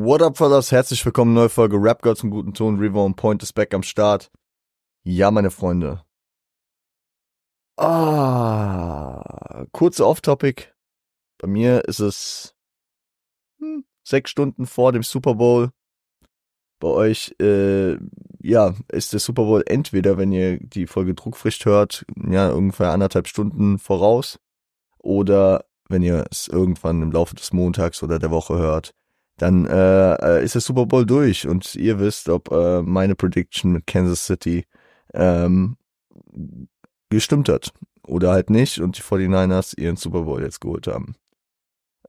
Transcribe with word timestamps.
What 0.00 0.22
up, 0.22 0.38
fellas? 0.38 0.70
Herzlich 0.70 1.04
willkommen, 1.04 1.34
neue 1.34 1.48
Folge 1.48 1.76
Rap 1.76 2.02
Girls 2.02 2.22
im 2.22 2.30
guten 2.30 2.54
Ton. 2.54 2.78
River 2.78 3.00
on 3.00 3.16
Point 3.16 3.42
ist 3.42 3.52
back 3.54 3.74
am 3.74 3.82
Start. 3.82 4.30
Ja, 5.02 5.32
meine 5.32 5.50
Freunde. 5.50 6.04
Ah, 7.76 9.64
kurze 9.72 10.06
Off-Topic. 10.06 10.66
Bei 11.38 11.48
mir 11.48 11.84
ist 11.86 11.98
es 11.98 12.54
hm, 13.58 13.84
sechs 14.04 14.30
Stunden 14.30 14.66
vor 14.66 14.92
dem 14.92 15.02
Super 15.02 15.34
Bowl. 15.34 15.70
Bei 16.78 16.88
euch, 16.88 17.34
äh, 17.40 17.98
ja, 18.38 18.76
ist 18.92 19.12
der 19.12 19.18
Super 19.18 19.46
Bowl 19.46 19.64
entweder, 19.66 20.16
wenn 20.16 20.30
ihr 20.30 20.60
die 20.60 20.86
Folge 20.86 21.14
druckfrisch 21.14 21.64
hört, 21.64 22.06
ja, 22.30 22.52
ungefähr 22.52 22.92
anderthalb 22.92 23.26
Stunden 23.26 23.80
voraus. 23.80 24.38
Oder 24.98 25.64
wenn 25.88 26.02
ihr 26.02 26.24
es 26.30 26.46
irgendwann 26.46 27.02
im 27.02 27.10
Laufe 27.10 27.34
des 27.34 27.52
Montags 27.52 28.00
oder 28.04 28.20
der 28.20 28.30
Woche 28.30 28.58
hört, 28.58 28.94
dann 29.38 29.66
äh, 29.66 30.14
äh, 30.14 30.44
ist 30.44 30.54
der 30.54 30.60
Super 30.60 30.86
Bowl 30.86 31.06
durch 31.06 31.46
und 31.46 31.74
ihr 31.76 31.98
wisst, 31.98 32.28
ob 32.28 32.50
äh, 32.50 32.82
meine 32.82 33.14
Prediction 33.14 33.72
mit 33.72 33.86
Kansas 33.86 34.26
City 34.26 34.66
ähm, 35.14 35.76
gestimmt 37.08 37.48
hat 37.48 37.72
oder 38.06 38.32
halt 38.32 38.50
nicht 38.50 38.80
und 38.80 38.98
die 38.98 39.02
49ers 39.02 39.78
ihren 39.78 39.96
Super 39.96 40.22
Bowl 40.22 40.42
jetzt 40.42 40.60
geholt 40.60 40.88
haben. 40.88 41.14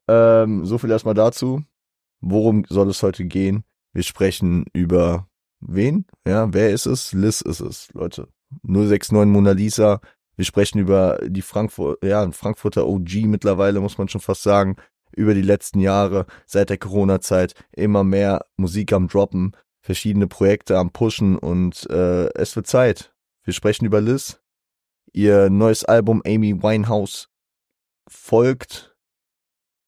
Ähm, 0.08 0.66
so 0.66 0.80
viel 0.80 0.90
erstmal 0.90 1.14
dazu. 1.14 1.64
Worum 2.20 2.66
soll 2.68 2.90
es 2.90 3.04
heute 3.04 3.26
gehen? 3.26 3.64
Wir 3.94 4.04
sprechen 4.04 4.66
über 4.74 5.28
wen? 5.60 6.06
Ja, 6.28 6.52
wer 6.52 6.72
ist 6.72 6.88
es? 6.88 7.14
Liz 7.14 7.42
ist 7.42 7.62
es, 7.62 7.94
Leute. 7.94 8.28
069 8.64 9.32
Mona 9.32 9.52
Lisa. 9.52 10.02
Wir 10.36 10.46
sprechen 10.46 10.80
über 10.80 11.20
die 11.28 11.42
Frankfurt, 11.44 12.04
ja, 12.04 12.30
Frankfurter 12.32 12.88
OG 12.88 13.26
mittlerweile, 13.26 13.82
muss 13.82 13.98
man 13.98 14.08
schon 14.08 14.22
fast 14.22 14.42
sagen 14.42 14.78
über 15.16 15.34
die 15.34 15.42
letzten 15.42 15.80
Jahre, 15.80 16.26
seit 16.46 16.70
der 16.70 16.78
Corona-Zeit, 16.78 17.54
immer 17.72 18.04
mehr 18.04 18.46
Musik 18.58 18.94
am 18.94 19.08
Droppen, 19.08 19.56
verschiedene 19.82 20.28
Projekte 20.28 20.78
am 20.78 20.92
Pushen 20.92 21.38
und 21.38 21.90
äh, 21.90 22.30
es 22.34 22.56
wird 22.56 22.68
Zeit. 22.68 23.14
Wir 23.44 23.54
sprechen 23.54 23.86
über 23.86 24.02
Liz. 24.02 24.42
Ihr 25.12 25.50
neues 25.50 25.84
Album 25.84 26.22
Amy 26.26 26.62
Winehouse 26.62 27.30
folgt, 28.08 28.96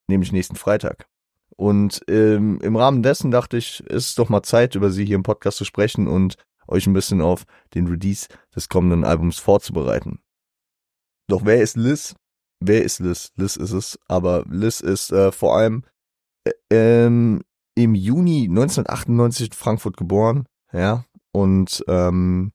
nämlich 0.08 0.32
nächsten 0.32 0.56
Freitag. 0.56 1.08
Und 1.56 2.02
ähm, 2.08 2.60
im 2.62 2.76
Rahmen 2.76 3.04
dessen 3.04 3.30
dachte 3.30 3.58
ich, 3.58 3.82
ist 3.82 4.08
es 4.08 4.16
doch 4.16 4.30
mal 4.30 4.42
Zeit, 4.42 4.74
über 4.76 4.90
sie 4.90 5.06
hier 5.06 5.16
im 5.16 5.24
Podcast 5.24 5.58
zu 5.58 5.66
sprechen 5.66 6.08
und 6.08 6.36
euch 6.68 6.88
ein 6.88 6.94
bisschen 6.94 7.22
auf 7.22 7.44
den 7.76 7.88
Release 7.88 8.28
des 8.56 8.70
kommenden 8.70 9.04
Albums 9.04 9.38
vorzubereiten. 9.38 10.22
Doch 11.28 11.46
wer 11.46 11.62
ist 11.62 11.78
Liz? 11.78 12.16
Wer 12.62 12.84
ist 12.84 13.00
Liz? 13.00 13.32
Liz 13.36 13.58
ist 13.58 13.72
es, 13.72 14.00
aber 14.08 14.46
Liz 14.50 14.80
ist 14.80 15.12
äh, 15.12 15.32
vor 15.32 15.58
allem 15.58 15.84
äh, 16.46 16.52
ähm, 16.70 17.42
im 17.76 17.96
Juni 17.96 18.48
1998 18.50 19.48
in 19.48 19.54
Frankfurt 19.54 19.98
geboren, 19.98 20.48
ja, 20.72 21.06
und 21.32 21.84
ähm, 21.88 22.54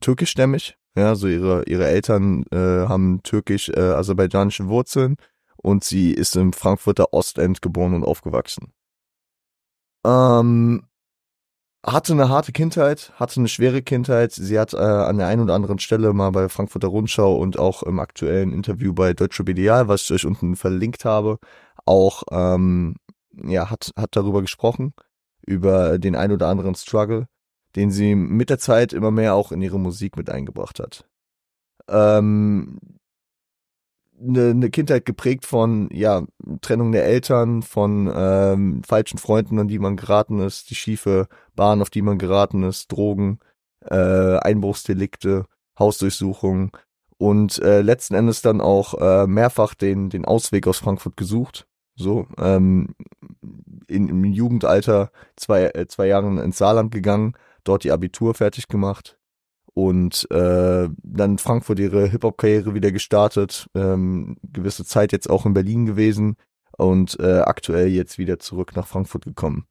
türkischstämmig, 0.00 0.76
ja, 0.96 1.14
so 1.14 1.28
ihre 1.28 1.64
ihre 1.64 1.86
Eltern 1.86 2.44
äh, 2.50 2.56
haben 2.88 3.22
türkisch-aserbaidschanische 3.22 4.64
äh, 4.64 4.68
Wurzeln 4.68 5.16
und 5.56 5.84
sie 5.84 6.12
ist 6.12 6.36
im 6.36 6.52
Frankfurter 6.52 7.12
Ostend 7.12 7.62
geboren 7.62 7.94
und 7.94 8.04
aufgewachsen. 8.04 8.72
Ähm, 10.04 10.84
hatte 11.84 12.12
eine 12.12 12.28
harte 12.28 12.52
Kindheit, 12.52 13.12
hatte 13.16 13.40
eine 13.40 13.48
schwere 13.48 13.82
Kindheit. 13.82 14.32
Sie 14.32 14.58
hat 14.58 14.72
äh, 14.72 14.76
an 14.76 15.18
der 15.18 15.26
einen 15.26 15.42
oder 15.42 15.54
anderen 15.54 15.78
Stelle 15.78 16.12
mal 16.12 16.30
bei 16.30 16.48
Frankfurter 16.48 16.88
Rundschau 16.88 17.36
und 17.36 17.58
auch 17.58 17.82
im 17.82 17.98
aktuellen 17.98 18.52
Interview 18.52 18.92
bei 18.94 19.14
Deutsche 19.14 19.44
BDA, 19.44 19.88
was 19.88 20.02
ich 20.02 20.12
euch 20.12 20.26
unten 20.26 20.56
verlinkt 20.56 21.04
habe, 21.04 21.38
auch 21.84 22.22
ähm, 22.30 22.96
ja 23.32 23.70
hat 23.70 23.90
hat 23.96 24.14
darüber 24.14 24.42
gesprochen 24.42 24.94
über 25.44 25.98
den 25.98 26.14
ein 26.14 26.30
oder 26.32 26.48
anderen 26.48 26.74
Struggle, 26.76 27.26
den 27.74 27.90
sie 27.90 28.14
mit 28.14 28.50
der 28.50 28.58
Zeit 28.58 28.92
immer 28.92 29.10
mehr 29.10 29.34
auch 29.34 29.50
in 29.50 29.60
ihre 29.60 29.80
Musik 29.80 30.16
mit 30.16 30.30
eingebracht 30.30 30.78
hat. 30.78 31.04
Ähm, 31.88 32.78
eine, 34.26 34.50
eine 34.50 34.70
Kindheit 34.70 35.04
geprägt 35.04 35.46
von 35.46 35.88
ja 35.92 36.24
Trennung 36.60 36.92
der 36.92 37.04
Eltern, 37.04 37.62
von 37.62 38.10
ähm, 38.14 38.82
falschen 38.86 39.18
Freunden, 39.18 39.58
an 39.58 39.68
die 39.68 39.78
man 39.78 39.96
geraten 39.96 40.40
ist, 40.40 40.70
die 40.70 40.74
schiefe 40.74 41.28
Bahn, 41.54 41.82
auf 41.82 41.90
die 41.90 42.02
man 42.02 42.18
geraten 42.18 42.62
ist, 42.62 42.90
Drogen, 42.92 43.40
äh, 43.84 44.38
Einbruchsdelikte, 44.38 45.46
Hausdurchsuchungen 45.78 46.70
und 47.18 47.60
äh, 47.62 47.82
letzten 47.82 48.14
Endes 48.14 48.42
dann 48.42 48.60
auch 48.60 48.94
äh, 48.94 49.26
mehrfach 49.26 49.74
den 49.74 50.10
den 50.10 50.24
Ausweg 50.24 50.66
aus 50.66 50.78
Frankfurt 50.78 51.16
gesucht. 51.16 51.66
So 51.94 52.26
ähm, 52.38 52.94
in, 53.86 54.08
im 54.08 54.24
Jugendalter 54.24 55.10
zwei 55.36 55.66
äh, 55.66 55.86
zwei 55.88 56.06
Jahren 56.06 56.38
ins 56.38 56.58
Saarland 56.58 56.90
gegangen, 56.90 57.34
dort 57.64 57.84
die 57.84 57.92
Abitur 57.92 58.34
fertig 58.34 58.68
gemacht 58.68 59.18
und 59.74 60.30
äh, 60.30 60.88
dann 61.02 61.38
Frankfurt 61.38 61.78
ihre 61.78 62.06
Hip-Hop-Karriere 62.06 62.74
wieder 62.74 62.92
gestartet, 62.92 63.68
ähm, 63.74 64.36
gewisse 64.42 64.84
Zeit 64.84 65.12
jetzt 65.12 65.30
auch 65.30 65.46
in 65.46 65.54
Berlin 65.54 65.86
gewesen 65.86 66.36
und 66.76 67.18
äh, 67.20 67.40
aktuell 67.40 67.88
jetzt 67.88 68.18
wieder 68.18 68.38
zurück 68.38 68.76
nach 68.76 68.86
Frankfurt 68.86 69.24
gekommen. 69.24 69.66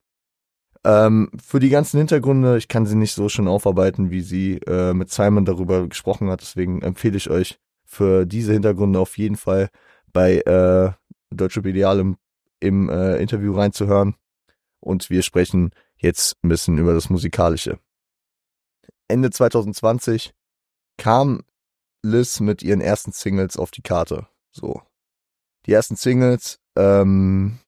Ähm, 0.84 1.30
für 1.44 1.60
die 1.60 1.70
ganzen 1.70 2.00
Hintergründe, 2.00 2.58
ich 2.58 2.68
kann 2.68 2.88
sie 2.88 2.96
nicht 2.96 3.14
so 3.14 3.30
schön 3.30 3.48
aufarbeiten, 3.48 4.10
wie 4.10 4.22
sie 4.22 4.58
äh, 4.66 4.94
mit 4.94 5.12
Simon 5.12 5.46
darüber 5.46 5.88
gesprochen 5.88 6.30
hat, 6.30 6.42
deswegen 6.42 6.82
empfehle 6.82 7.18
ich 7.18 7.30
euch 7.30 7.60
für 7.86 8.26
diese 8.26 8.54
Hintergründe 8.54 9.00
auf 9.00 9.18
jeden 9.18 9.36
Fall 9.36 9.70
bei 10.12 10.38
äh, 10.40 10.92
Deutsche 11.30 11.60
Ideal 11.60 12.00
im, 12.00 12.18
im 12.60 12.90
äh, 12.90 13.18
Interview 13.18 13.54
reinzuhören. 13.54 14.16
Und 14.80 15.10
wir 15.10 15.22
sprechen 15.22 15.72
jetzt 15.98 16.38
ein 16.44 16.50
bisschen 16.50 16.78
über 16.80 16.94
das 16.94 17.10
Musikalische. 17.10 17.78
Ende 19.12 19.30
2020 19.30 20.34
kam 20.98 21.42
Liz 22.04 22.40
mit 22.40 22.64
ihren 22.64 22.82
ersten 22.82 23.12
Singles 23.12 23.58
auf 23.58 23.72
die 23.72 23.82
Karte. 23.82 24.28
So. 24.52 24.82
Die 25.66 25.74
ersten 25.74 25.96
Singles 25.96 26.60
ähm, 26.76 27.60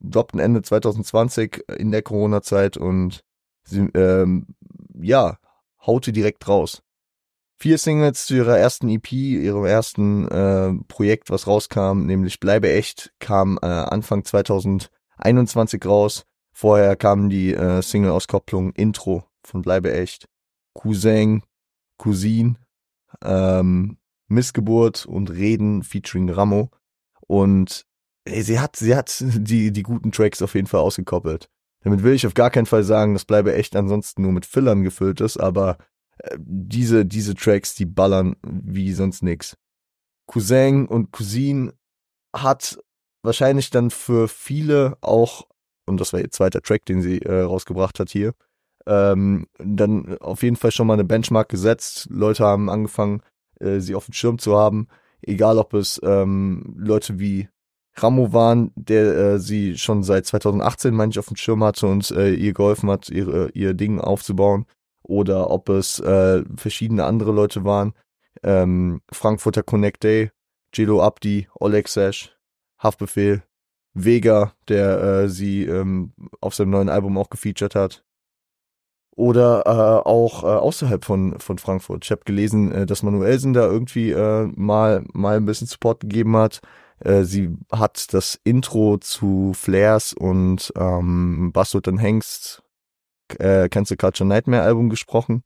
droppten 0.00 0.40
Ende 0.40 0.62
2020 0.62 1.64
in 1.76 1.90
der 1.90 2.02
Corona-Zeit 2.02 2.76
und 2.76 3.24
sie, 3.64 3.88
ähm, 3.94 4.46
ja, 4.94 5.38
haute 5.84 6.12
direkt 6.12 6.46
raus. 6.48 6.82
Vier 7.58 7.76
Singles 7.76 8.24
zu 8.24 8.36
ihrer 8.36 8.56
ersten 8.56 8.88
EP, 8.88 9.12
ihrem 9.12 9.66
ersten 9.66 10.26
äh, 10.28 10.72
Projekt, 10.88 11.28
was 11.28 11.46
rauskam, 11.46 12.06
nämlich 12.06 12.40
Bleibe 12.40 12.72
echt, 12.72 13.12
kam 13.18 13.58
äh, 13.60 13.66
Anfang 13.66 14.24
2021 14.24 15.84
raus. 15.84 16.24
Vorher 16.52 16.96
kam 16.96 17.28
die 17.28 17.52
äh, 17.52 17.82
Single-Auskopplung 17.82 18.72
Intro 18.72 19.24
von 19.44 19.60
Bleibe 19.60 19.92
echt. 19.92 20.29
Cousin, 20.74 21.42
Cousin, 21.98 22.58
ähm, 23.22 23.98
Missgeburt 24.28 25.06
und 25.06 25.30
Reden 25.30 25.82
featuring 25.82 26.30
Ramo. 26.30 26.70
Und 27.26 27.86
ey, 28.24 28.42
sie 28.42 28.60
hat, 28.60 28.76
sie 28.76 28.94
hat 28.96 29.16
die, 29.22 29.72
die 29.72 29.82
guten 29.82 30.12
Tracks 30.12 30.42
auf 30.42 30.54
jeden 30.54 30.66
Fall 30.66 30.80
ausgekoppelt. 30.80 31.48
Damit 31.82 32.02
will 32.02 32.14
ich 32.14 32.26
auf 32.26 32.34
gar 32.34 32.50
keinen 32.50 32.66
Fall 32.66 32.84
sagen, 32.84 33.14
dass 33.14 33.24
bleibe 33.24 33.54
echt 33.54 33.74
ansonsten 33.74 34.22
nur 34.22 34.32
mit 34.32 34.46
Fillern 34.46 34.82
gefüllt 34.82 35.20
ist, 35.20 35.38
aber 35.38 35.78
äh, 36.18 36.36
diese, 36.38 37.06
diese 37.06 37.34
Tracks, 37.34 37.74
die 37.74 37.86
ballern 37.86 38.36
wie 38.42 38.92
sonst 38.92 39.22
nix. 39.22 39.56
Cousin 40.26 40.86
und 40.86 41.10
Cousine 41.10 41.72
hat 42.34 42.78
wahrscheinlich 43.22 43.70
dann 43.70 43.90
für 43.90 44.28
viele 44.28 44.96
auch, 45.00 45.46
und 45.86 46.00
das 46.00 46.12
war 46.12 46.20
ihr 46.20 46.30
zweiter 46.30 46.60
Track, 46.62 46.84
den 46.84 47.02
sie 47.02 47.20
äh, 47.22 47.40
rausgebracht 47.40 47.98
hat 47.98 48.10
hier, 48.10 48.34
ähm, 48.90 49.46
dann 49.58 50.18
auf 50.18 50.42
jeden 50.42 50.56
Fall 50.56 50.72
schon 50.72 50.88
mal 50.88 50.94
eine 50.94 51.04
Benchmark 51.04 51.48
gesetzt. 51.48 52.08
Leute 52.10 52.44
haben 52.44 52.68
angefangen, 52.68 53.22
äh, 53.60 53.78
sie 53.78 53.94
auf 53.94 54.06
dem 54.06 54.14
Schirm 54.14 54.38
zu 54.38 54.58
haben. 54.58 54.88
Egal, 55.22 55.58
ob 55.58 55.74
es 55.74 56.00
ähm, 56.02 56.74
Leute 56.76 57.20
wie 57.20 57.48
Ramo 57.94 58.32
waren, 58.32 58.72
der 58.74 59.16
äh, 59.16 59.38
sie 59.38 59.78
schon 59.78 60.02
seit 60.02 60.26
2018, 60.26 60.92
meine 60.92 61.10
ich, 61.10 61.18
auf 61.20 61.28
dem 61.28 61.36
Schirm 61.36 61.62
hatte 61.62 61.86
und 61.86 62.10
äh, 62.10 62.32
ihr 62.32 62.52
geholfen 62.52 62.90
hat, 62.90 63.10
ihre, 63.10 63.50
ihr 63.50 63.74
Ding 63.74 64.00
aufzubauen. 64.00 64.66
Oder 65.02 65.50
ob 65.50 65.68
es 65.68 66.00
äh, 66.00 66.42
verschiedene 66.56 67.04
andere 67.04 67.32
Leute 67.32 67.64
waren. 67.64 67.94
Ähm, 68.42 69.02
Frankfurter 69.12 69.62
Connect 69.62 70.02
Day, 70.02 70.30
Jelo 70.74 71.02
Abdi, 71.02 71.48
Oleg 71.60 71.88
Sash, 71.88 72.36
Haftbefehl, 72.78 73.42
Vega, 73.94 74.54
der 74.68 75.00
äh, 75.02 75.28
sie 75.28 75.64
ähm, 75.64 76.12
auf 76.40 76.54
seinem 76.54 76.70
neuen 76.70 76.88
Album 76.88 77.18
auch 77.18 77.30
gefeatured 77.30 77.74
hat 77.74 78.04
oder 79.16 79.62
äh, 79.66 80.08
auch 80.08 80.44
äh, 80.44 80.46
außerhalb 80.46 81.04
von 81.04 81.38
von 81.38 81.58
Frankfurt. 81.58 82.04
Ich 82.04 82.10
habe 82.10 82.22
gelesen, 82.24 82.72
äh, 82.72 82.86
dass 82.86 83.02
Manuelsen 83.02 83.52
da 83.52 83.62
irgendwie 83.66 84.10
äh, 84.10 84.48
mal 84.54 85.04
mal 85.12 85.36
ein 85.36 85.46
bisschen 85.46 85.66
Support 85.66 86.00
gegeben 86.00 86.36
hat. 86.36 86.60
Äh, 87.00 87.24
sie 87.24 87.56
hat 87.72 88.12
das 88.14 88.40
Intro 88.44 88.98
zu 88.98 89.52
Flares 89.54 90.12
und 90.12 90.72
ähm, 90.76 91.50
Bastard 91.52 91.88
und 91.88 91.98
Hengst 91.98 92.62
äh, 93.38 93.68
Cancel 93.68 93.96
Culture 93.96 94.28
Nightmare 94.28 94.62
Album 94.62 94.90
gesprochen. 94.90 95.42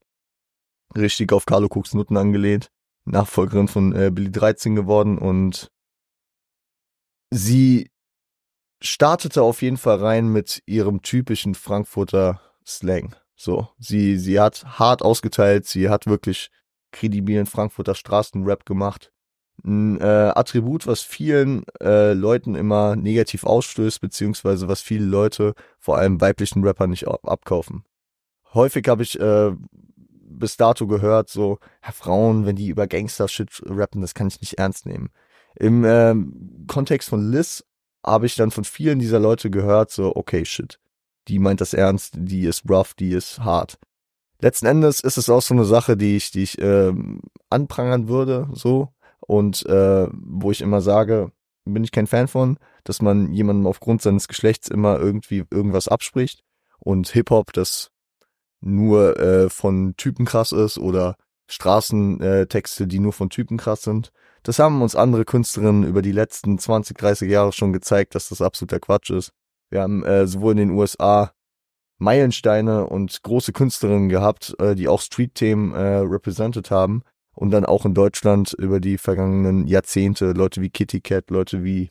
Richtig 0.97 1.33
auf 1.33 1.47
Carlo 1.47 1.69
Cooks 1.69 1.95
Nutten 1.95 2.17
angelehnt. 2.17 2.71
Nachfolgerin 3.05 3.69
von 3.69 3.95
äh, 3.95 4.11
Billy 4.11 4.31
13 4.31 4.75
geworden 4.75 5.19
und 5.19 5.71
sie 7.31 7.91
startete 8.81 9.43
auf 9.43 9.63
jeden 9.63 9.77
Fall 9.77 9.99
rein 9.99 10.29
mit 10.29 10.63
ihrem 10.67 11.03
typischen 11.03 11.55
Frankfurter 11.55 12.41
Slang. 12.67 13.15
So, 13.37 13.69
sie, 13.79 14.19
sie 14.19 14.41
hat 14.41 14.65
hart 14.79 15.03
ausgeteilt, 15.03 15.67
sie 15.67 15.89
hat 15.89 16.07
wirklich 16.07 16.51
kredibilen 16.93 17.47
Frankfurter 17.47 17.95
Straßenrap 17.95 18.65
gemacht. 18.65 19.11
Ein 19.65 20.01
äh, 20.01 20.33
Attribut, 20.35 20.87
was 20.87 21.03
vielen 21.03 21.65
äh, 21.81 22.13
Leuten 22.13 22.55
immer 22.55 22.97
negativ 22.97 23.45
ausstößt, 23.45 24.01
beziehungsweise 24.01 24.69
was 24.69 24.81
viele 24.81 25.05
Leute, 25.05 25.55
vor 25.79 25.99
allem 25.99 26.21
weiblichen 26.21 26.65
Rapper, 26.65 26.87
nicht 26.87 27.07
abkaufen. 27.07 27.85
Häufig 28.53 28.87
habe 28.89 29.03
ich 29.03 29.19
äh, 29.19 29.53
bis 30.39 30.57
dato 30.57 30.87
gehört, 30.87 31.31
so, 31.31 31.59
Herr 31.81 31.93
Frauen, 31.93 32.47
wenn 32.47 32.57
die 32.57 32.69
über 32.69 32.87
Gangster-Shit 32.87 33.63
rappen, 33.67 34.01
das 34.01 34.15
kann 34.15 34.29
ich 34.29 34.41
nicht 34.41 34.59
ernst 34.59 34.87
nehmen. 34.87 35.11
Im 35.57 35.85
ähm, 35.85 36.65
Kontext 36.67 37.09
von 37.09 37.31
Liz 37.31 37.65
habe 38.05 38.27
ich 38.27 38.37
dann 38.37 38.51
von 38.51 38.65
vielen 38.65 38.99
dieser 38.99 39.21
Leute 39.21 39.51
gehört, 39.51 39.91
so, 39.91 40.15
okay, 40.15 40.45
shit. 40.45 40.79
Die 41.29 41.39
meint 41.39 41.61
das 41.61 41.75
ernst, 41.75 42.15
die 42.17 42.45
ist 42.45 42.69
rough, 42.69 42.95
die 42.95 43.13
ist 43.13 43.41
hart. 43.41 43.79
Letzten 44.41 44.67
Endes 44.67 45.01
ist 45.01 45.17
es 45.17 45.31
auch 45.31 45.43
so 45.43 45.55
eine 45.55 45.65
Sache, 45.65 45.97
die 45.97 46.17
ich, 46.17 46.31
die 46.31 46.43
ich 46.43 46.61
ähm, 46.61 47.21
anprangern 47.51 48.09
würde, 48.09 48.49
so. 48.53 48.89
Und 49.21 49.65
äh, 49.67 50.07
wo 50.13 50.51
ich 50.51 50.61
immer 50.61 50.83
sage, 50.83 51.33
bin 51.65 51.83
ich 51.83 51.93
kein 51.93 52.07
Fan 52.07 52.29
von, 52.29 52.59
dass 52.85 53.01
man 53.01 53.33
jemandem 53.33 53.67
aufgrund 53.67 54.03
seines 54.03 54.29
Geschlechts 54.29 54.69
immer 54.69 54.99
irgendwie 54.99 55.45
irgendwas 55.51 55.89
abspricht. 55.89 56.43
Und 56.79 57.09
Hip-Hop, 57.09 57.53
das 57.55 57.91
nur 58.61 59.19
äh, 59.19 59.49
von 59.49 59.95
Typen 59.97 60.27
krass 60.27 60.53
ist 60.53 60.79
oder 60.79 61.17
Straßentexte, 61.47 62.87
die 62.87 62.99
nur 62.99 63.13
von 63.13 63.31
Typen 63.31 63.57
krass 63.57 63.83
sind. 63.83 64.11
Das 64.43 64.59
haben 64.59 64.83
uns 64.83 64.97
andere 64.97 65.25
Künstlerinnen 65.25 65.85
über 65.85 66.03
die 66.03 66.13
letzten 66.13 66.59
20, 66.59 66.97
30 66.97 67.31
Jahre 67.31 67.53
schon 67.53 67.73
gezeigt, 67.73 68.15
dass 68.15 68.29
das 68.29 68.43
absoluter 68.43 68.81
Quatsch 68.81 69.11
ist. 69.11 69.33
Wir 69.75 69.83
haben 69.83 70.05
äh, 70.05 70.29
sowohl 70.29 70.53
in 70.53 70.59
den 70.59 70.71
USA 70.71 71.33
Meilensteine 71.99 72.87
und 72.87 73.21
große 73.25 73.53
Künstlerinnen 73.53 74.09
gehabt, 74.09 74.55
äh, 74.61 74.77
die 74.77 74.87
auch 74.87 75.01
Street-Themen 75.01 75.75
äh, 75.75 75.97
represented 75.97 76.71
haben. 76.71 77.03
Und 77.33 77.51
dann 77.51 77.67
auch 77.67 77.85
in 77.85 77.93
Deutschland 77.93 78.53
über 78.53 78.79
die 78.79 78.99
vergangenen 78.99 79.67
Jahrzehnte 79.67 80.31
Leute 80.31 80.61
wie 80.63 80.71
Kitty 80.71 81.01
Cat, 81.01 81.29
Leute 81.31 81.65
wie 81.65 81.91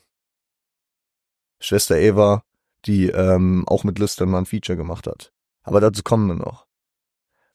Schwester 1.60 1.98
Eva, 1.98 2.46
die 2.86 3.10
ähm, 3.10 3.66
auch 3.68 3.84
mit 3.84 4.00
Listern 4.00 4.46
Feature 4.46 4.78
gemacht 4.78 5.06
hat. 5.06 5.34
Aber 5.64 5.82
dazu 5.82 6.04
kommen 6.04 6.28
wir 6.28 6.36
noch. 6.36 6.66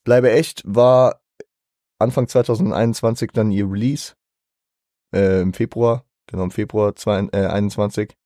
Bleibe 0.04 0.30
echt 0.30 0.62
war 0.66 1.22
Anfang 1.98 2.28
2021 2.28 3.30
dann 3.32 3.50
ihr 3.50 3.64
Release. 3.64 4.12
Äh, 5.10 5.40
Im 5.40 5.54
Februar, 5.54 6.04
genau 6.26 6.42
im 6.42 6.50
Februar 6.50 6.94
2021. 6.94 8.17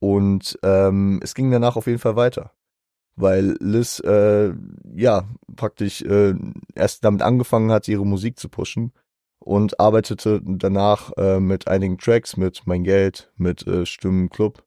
Und 0.00 0.58
ähm, 0.62 1.20
es 1.22 1.34
ging 1.34 1.50
danach 1.50 1.76
auf 1.76 1.86
jeden 1.86 1.98
Fall 1.98 2.16
weiter. 2.16 2.52
Weil 3.16 3.56
Liz, 3.60 4.00
äh, 4.00 4.52
ja, 4.94 5.24
praktisch 5.56 6.02
äh, 6.02 6.34
erst 6.74 7.04
damit 7.04 7.22
angefangen 7.22 7.72
hat, 7.72 7.88
ihre 7.88 8.06
Musik 8.06 8.38
zu 8.38 8.48
pushen 8.48 8.92
und 9.40 9.80
arbeitete 9.80 10.40
danach 10.44 11.10
äh, 11.16 11.40
mit 11.40 11.66
einigen 11.66 11.98
Tracks, 11.98 12.36
mit 12.36 12.66
Mein 12.66 12.84
Geld, 12.84 13.32
mit 13.36 13.66
äh, 13.66 13.86
Stimmenclub, 13.86 14.64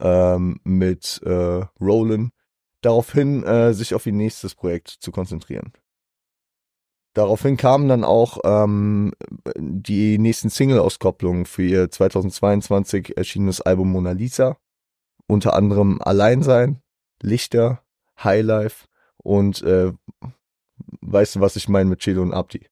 ähm, 0.00 0.60
mit 0.64 1.20
äh, 1.24 1.64
Rollin, 1.80 2.32
daraufhin 2.80 3.44
äh, 3.44 3.72
sich 3.74 3.94
auf 3.94 4.06
ihr 4.06 4.12
nächstes 4.12 4.54
Projekt 4.54 4.88
zu 4.88 5.12
konzentrieren. 5.12 5.72
Daraufhin 7.18 7.56
kamen 7.56 7.88
dann 7.88 8.04
auch 8.04 8.38
ähm, 8.44 9.12
die 9.56 10.18
nächsten 10.18 10.50
Single-Auskopplungen 10.50 11.46
für 11.46 11.64
ihr 11.64 11.90
2022 11.90 13.16
erschienenes 13.16 13.60
Album 13.60 13.90
Mona 13.90 14.12
Lisa. 14.12 14.56
Unter 15.26 15.54
anderem 15.54 16.00
Alleinsein, 16.00 16.80
Lichter, 17.20 17.82
Highlife 18.22 18.86
und 19.16 19.62
äh, 19.62 19.92
weißt 21.00 21.34
du, 21.34 21.40
was 21.40 21.56
ich 21.56 21.68
meine 21.68 21.90
mit 21.90 21.98
Chelo 21.98 22.22
und 22.22 22.32
Abdi. 22.32 22.68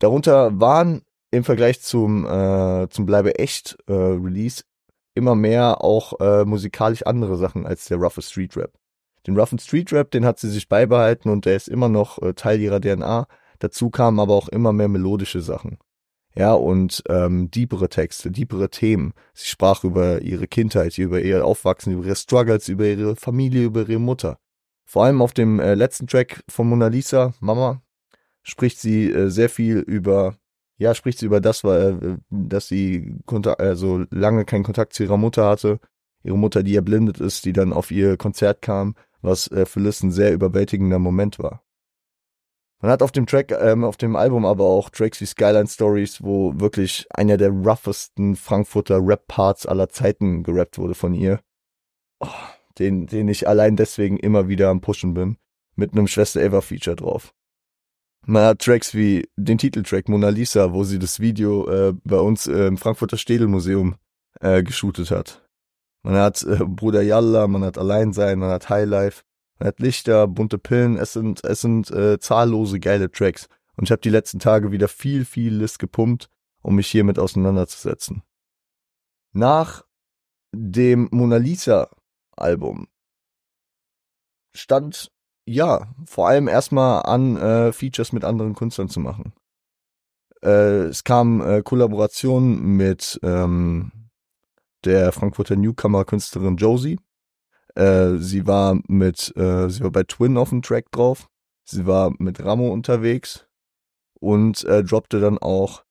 Darunter 0.00 0.58
waren 0.58 1.02
im 1.30 1.44
Vergleich 1.44 1.80
zum, 1.80 2.26
äh, 2.26 2.88
zum 2.88 3.06
Bleibe 3.06 3.38
echt 3.38 3.78
äh, 3.86 3.92
Release 3.92 4.64
immer 5.14 5.36
mehr 5.36 5.84
auch 5.84 6.18
äh, 6.18 6.44
musikalisch 6.44 7.06
andere 7.06 7.36
Sachen 7.36 7.68
als 7.68 7.84
der 7.84 7.98
roughe 7.98 8.20
Street 8.20 8.56
Rap. 8.56 8.72
Den 9.28 9.38
roughen 9.38 9.60
Street 9.60 9.92
Rap, 9.92 10.10
den 10.10 10.26
hat 10.26 10.40
sie 10.40 10.50
sich 10.50 10.68
beibehalten 10.68 11.28
und 11.28 11.44
der 11.44 11.54
ist 11.54 11.68
immer 11.68 11.88
noch 11.88 12.20
äh, 12.20 12.34
Teil 12.34 12.60
ihrer 12.60 12.80
DNA. 12.80 13.28
Dazu 13.58 13.90
kamen 13.90 14.20
aber 14.20 14.34
auch 14.34 14.48
immer 14.48 14.72
mehr 14.72 14.88
melodische 14.88 15.40
Sachen. 15.40 15.78
Ja, 16.36 16.52
und 16.54 17.02
ähm, 17.08 17.50
diepere 17.50 17.88
Texte, 17.88 18.30
diepere 18.30 18.68
Themen. 18.68 19.12
Sie 19.34 19.46
sprach 19.46 19.84
über 19.84 20.20
ihre 20.22 20.48
Kindheit, 20.48 20.98
über 20.98 21.20
ihr 21.20 21.44
Aufwachsen, 21.44 21.92
über 21.92 22.06
ihre 22.06 22.16
Struggles, 22.16 22.68
über 22.68 22.86
ihre 22.86 23.14
Familie, 23.14 23.64
über 23.64 23.88
ihre 23.88 24.00
Mutter. 24.00 24.38
Vor 24.84 25.04
allem 25.04 25.22
auf 25.22 25.32
dem 25.32 25.60
äh, 25.60 25.74
letzten 25.74 26.06
Track 26.08 26.42
von 26.48 26.68
Mona 26.68 26.88
Lisa, 26.88 27.34
Mama, 27.40 27.82
spricht 28.42 28.78
sie 28.80 29.10
äh, 29.10 29.28
sehr 29.28 29.48
viel 29.48 29.78
über, 29.78 30.36
ja, 30.76 30.94
spricht 30.94 31.18
sie 31.18 31.26
über 31.26 31.40
das, 31.40 31.62
weil, 31.62 31.98
äh, 32.02 32.16
dass 32.30 32.68
sie 32.68 33.16
also 33.58 34.04
lange 34.10 34.44
keinen 34.44 34.64
Kontakt 34.64 34.92
zu 34.92 35.04
ihrer 35.04 35.16
Mutter 35.16 35.46
hatte. 35.46 35.78
Ihre 36.22 36.38
Mutter, 36.38 36.62
die 36.62 36.76
erblindet 36.76 37.20
ist, 37.20 37.44
die 37.44 37.52
dann 37.52 37.72
auf 37.72 37.90
ihr 37.90 38.16
Konzert 38.16 38.60
kam, 38.60 38.94
was 39.22 39.48
äh, 39.52 39.66
für 39.66 39.80
Liz 39.80 40.02
ein 40.02 40.10
sehr 40.10 40.32
überwältigender 40.32 40.98
Moment 40.98 41.38
war. 41.38 41.63
Man 42.84 42.92
hat 42.92 43.02
auf 43.02 43.12
dem 43.12 43.24
Track, 43.24 43.50
ähm, 43.50 43.82
auf 43.82 43.96
dem 43.96 44.14
Album 44.14 44.44
aber 44.44 44.64
auch 44.64 44.90
Tracks 44.90 45.18
wie 45.22 45.24
Skyline 45.24 45.66
Stories, 45.66 46.22
wo 46.22 46.52
wirklich 46.60 47.06
einer 47.14 47.38
der 47.38 47.48
roughesten 47.48 48.36
Frankfurter 48.36 48.98
Rap-Parts 49.00 49.64
aller 49.64 49.88
Zeiten 49.88 50.42
gerappt 50.42 50.76
wurde 50.76 50.94
von 50.94 51.14
ihr. 51.14 51.40
Oh, 52.20 52.28
den, 52.78 53.06
den 53.06 53.28
ich 53.28 53.48
allein 53.48 53.76
deswegen 53.76 54.18
immer 54.18 54.48
wieder 54.48 54.68
am 54.68 54.82
Pushen 54.82 55.14
bin. 55.14 55.38
Mit 55.76 55.92
einem 55.92 56.06
Schwester 56.06 56.42
Eva 56.42 56.60
Feature 56.60 56.96
drauf. 56.96 57.32
Man 58.26 58.42
hat 58.42 58.58
Tracks 58.58 58.92
wie 58.92 59.30
den 59.36 59.56
Titeltrack 59.56 60.10
Mona 60.10 60.28
Lisa, 60.28 60.74
wo 60.74 60.84
sie 60.84 60.98
das 60.98 61.20
Video 61.20 61.66
äh, 61.66 61.94
bei 62.04 62.18
uns 62.18 62.46
äh, 62.46 62.66
im 62.66 62.76
Frankfurter 62.76 63.16
Städelmuseum 63.16 63.94
äh, 64.42 64.62
geshootet 64.62 65.10
hat. 65.10 65.48
Man 66.02 66.16
hat 66.16 66.42
äh, 66.42 66.58
Bruder 66.66 67.00
Yalla, 67.00 67.48
man 67.48 67.64
hat 67.64 67.78
Alleinsein, 67.78 68.38
man 68.38 68.50
hat 68.50 68.68
Highlife. 68.68 69.22
Man 69.58 69.68
hat 69.68 69.80
Lichter, 69.80 70.26
bunte 70.26 70.58
Pillen, 70.58 70.96
es 70.96 71.12
sind, 71.12 71.44
es 71.44 71.60
sind 71.60 71.90
äh, 71.90 72.18
zahllose 72.18 72.80
geile 72.80 73.10
Tracks. 73.10 73.48
Und 73.76 73.84
ich 73.84 73.90
habe 73.90 74.00
die 74.00 74.10
letzten 74.10 74.38
Tage 74.38 74.72
wieder 74.72 74.88
viel, 74.88 75.24
viel 75.24 75.54
List 75.54 75.78
gepumpt, 75.78 76.28
um 76.62 76.76
mich 76.76 76.88
hiermit 76.88 77.18
auseinanderzusetzen. 77.18 78.22
Nach 79.32 79.84
dem 80.52 81.08
Mona 81.10 81.36
Lisa 81.36 81.88
Album 82.36 82.88
stand 84.54 85.10
ja 85.46 85.92
vor 86.06 86.28
allem 86.28 86.48
erstmal 86.48 87.02
an, 87.02 87.36
äh, 87.36 87.72
Features 87.72 88.12
mit 88.12 88.24
anderen 88.24 88.54
Künstlern 88.54 88.88
zu 88.88 89.00
machen. 89.00 89.32
Äh, 90.42 90.86
es 90.86 91.04
kam 91.04 91.40
äh, 91.40 91.62
Kollaborationen 91.62 92.76
mit 92.76 93.18
ähm, 93.22 93.92
der 94.84 95.12
Frankfurter 95.12 95.56
Newcomer-Künstlerin 95.56 96.56
Josie, 96.56 96.98
äh, 97.74 98.16
sie 98.18 98.46
war 98.46 98.78
mit, 98.88 99.32
äh, 99.36 99.68
sie 99.68 99.82
war 99.82 99.90
bei 99.90 100.04
Twin 100.04 100.36
auf 100.36 100.50
dem 100.50 100.62
Track 100.62 100.90
drauf. 100.92 101.28
Sie 101.64 101.86
war 101.86 102.12
mit 102.18 102.44
Ramo 102.44 102.68
unterwegs 102.72 103.46
und 104.20 104.64
äh, 104.64 104.84
droppte 104.84 105.20
dann 105.20 105.38
auch 105.38 105.84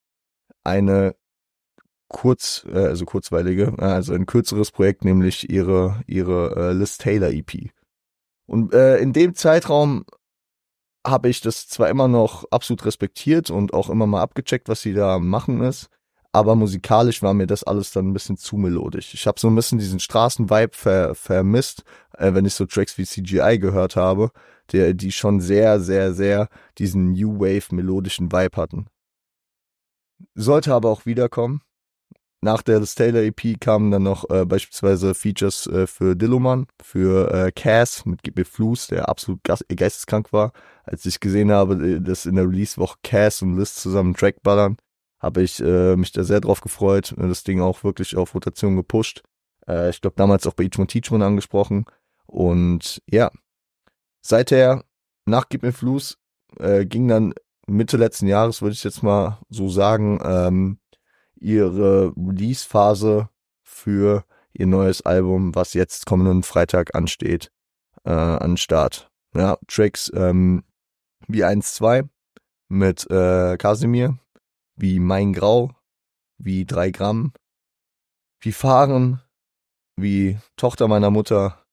eine 0.63 1.16
kurz, 2.10 2.66
äh, 2.72 2.78
also 2.78 3.06
kurzweilige, 3.06 3.75
äh, 3.80 3.86
also 3.86 4.13
ein 4.13 4.25
kürzeres 4.25 4.72
Projekt, 4.72 5.04
nämlich 5.04 5.50
ihre 5.50 6.02
ihre 6.08 6.56
äh, 6.56 6.74
Liz 6.74 6.98
Taylor 6.98 7.32
EP. 7.32 7.72
Und 8.46 8.74
äh, 8.74 8.98
in 8.98 9.13
dem 9.13 9.36
Zeitraum 9.36 10.06
habe 11.06 11.30
ich 11.30 11.42
das 11.42 11.68
zwar 11.68 11.90
immer 11.90 12.08
noch 12.08 12.46
absolut 12.52 12.86
respektiert 12.86 13.50
und 13.50 13.74
auch 13.74 13.90
immer 13.90 14.08
mal 14.08 14.22
abgecheckt, 14.22 14.70
was 14.70 14.82
sie 14.82 14.94
da 14.94 15.20
machen 15.20 15.62
ist, 15.62 15.90
aber 16.34 16.56
musikalisch 16.56 17.22
war 17.22 17.34
mir 17.34 17.48
das 17.48 17.63
alles 17.63 17.92
dann 17.92 18.10
ein 18.10 18.13
bisschen 18.13 18.38
zu 18.38 18.58
melodisch. 18.58 19.13
Ich 19.13 19.28
habe 19.28 19.40
so 19.40 19.48
ein 19.48 19.56
bisschen 19.56 19.78
diesen 19.78 20.00
Straßenvibe 20.00 20.75
ver 20.75 21.16
vermisst, 21.16 21.84
äh, 22.18 22.34
wenn 22.34 22.46
ich 22.46 22.56
so 22.56 22.66
Tracks 22.66 22.98
wie 22.98 23.06
CGI 23.06 23.60
gehört 23.60 23.96
habe, 23.96 24.32
der, 24.72 24.96
die 24.96 25.12
schon 25.12 25.40
sehr, 25.42 25.80
sehr, 25.80 26.13
sehr 26.13 26.50
diesen 26.80 27.13
New 27.13 27.40
Wave 27.40 27.74
melodischen 27.75 28.32
Vibe 28.32 28.58
hatten. 28.58 28.88
Sollte 30.34 30.74
aber 30.74 30.90
auch 30.90 31.06
wiederkommen. 31.06 31.62
Nach 32.42 32.62
der 32.62 32.84
Taylor 32.84 33.22
EP 33.22 33.60
kamen 33.62 33.92
dann 33.92 34.04
noch 34.04 34.30
äh, 34.30 34.46
beispielsweise 34.46 35.13
Features 35.13 35.68
äh, 35.68 35.88
für 35.88 36.16
Dilloman, 36.16 36.66
für 36.82 37.32
äh, 37.32 37.52
Cass 37.52 38.06
mit 38.06 38.24
GB 38.24 38.44
Flus, 38.44 38.88
der 38.88 39.08
absolut 39.08 39.42
geisteskrank 39.44 40.34
war. 40.34 40.52
Als 40.84 41.06
ich 41.06 41.20
gesehen 41.22 41.52
habe, 41.52 41.75
äh, 41.75 42.02
dass 42.02 42.25
in 42.25 42.36
der 42.36 42.46
Release-Woche 42.46 42.98
Cass 43.04 43.44
und 43.44 43.58
Liz 43.58 43.75
zusammen 43.75 44.10
einen 44.10 44.16
Track 44.16 44.42
ballern, 44.44 44.78
habe 45.24 45.42
ich 45.42 45.60
äh, 45.62 45.96
mich 45.96 46.12
da 46.12 46.24
sehr 46.24 46.42
drauf 46.42 46.62
gefreut, 46.62 47.15
das 47.18 47.44
Ding 47.44 47.62
auch 47.62 47.84
wirklich 47.84 48.18
auf 48.18 48.36
Rotation 48.36 48.75
gepusht. 48.75 49.24
Äh, 49.68 49.89
ich 49.89 50.01
glaube 50.01 50.18
damals 50.18 50.46
auch 50.46 50.53
bei 50.53 50.65
Each 50.65 50.77
One 50.77 50.88
Teach 50.88 51.12
One 51.12 51.25
angesprochen. 51.25 51.86
Und 52.27 53.01
ja, 53.10 53.32
seither, 54.22 54.84
nach 55.25 55.48
Gib 55.48 55.63
mir 55.63 55.72
Fluss, 55.72 56.18
äh, 56.60 56.86
ging 56.86 57.08
dann 57.08 57.34
Mitte 57.65 57.96
letzten 57.96 58.27
Jahres, 58.27 58.62
würde 58.62 58.74
ich 58.74 58.84
jetzt 58.84 59.01
mal 59.01 59.39
so 59.50 59.70
sagen, 59.70 60.20
ähm, 60.24 60.80
ihre 61.39 62.13
Release-Phase 62.18 63.30
für 63.62 64.25
ihr 64.51 64.68
neues 64.68 65.01
Album, 65.01 65.56
was 65.56 65.74
jetzt 65.74 66.06
kommenden 66.06 66.44
Freitag 66.44 66.96
ansteht, 66.96 67.51
äh, 68.03 68.12
an 68.12 68.51
den 68.51 68.58
Start. 68.58 69.10
Ja, 69.34 69.58
Tracks 69.68 70.12
ähm, 70.13 70.63
wie 71.27 71.46
1-2 71.46 72.08
mit 72.68 73.10
äh, 73.10 73.58
Kasimir, 73.58 74.20
wie 74.75 75.00
Mein 75.00 75.34
Grau, 75.34 75.72
wie 76.38 76.65
3 76.65 76.92
Gramm, 76.92 77.34
wie 78.39 78.51
Fahren, 78.51 79.22
wie 79.96 80.38
Tochter 80.58 80.88
meiner 80.88 81.12
Mutter, 81.12 81.63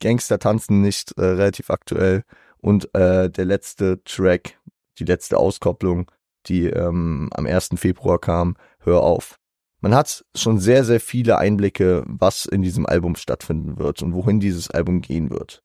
Gangster 0.00 0.38
tanzen 0.38 0.80
nicht 0.80 1.12
äh, 1.16 1.24
relativ 1.24 1.70
aktuell 1.70 2.24
und 2.58 2.94
äh, 2.94 3.30
der 3.30 3.44
letzte 3.44 4.02
Track, 4.04 4.60
die 4.98 5.04
letzte 5.04 5.38
Auskopplung, 5.38 6.10
die 6.46 6.66
ähm, 6.66 7.30
am 7.32 7.46
1. 7.46 7.70
Februar 7.76 8.18
kam, 8.18 8.56
Hör 8.80 9.02
auf. 9.02 9.38
Man 9.80 9.94
hat 9.94 10.24
schon 10.36 10.58
sehr, 10.58 10.84
sehr 10.84 11.00
viele 11.00 11.38
Einblicke, 11.38 12.04
was 12.06 12.46
in 12.46 12.62
diesem 12.62 12.86
Album 12.86 13.16
stattfinden 13.16 13.78
wird 13.78 14.02
und 14.02 14.12
wohin 14.14 14.38
dieses 14.38 14.70
Album 14.70 15.00
gehen 15.00 15.30
wird. 15.30 15.62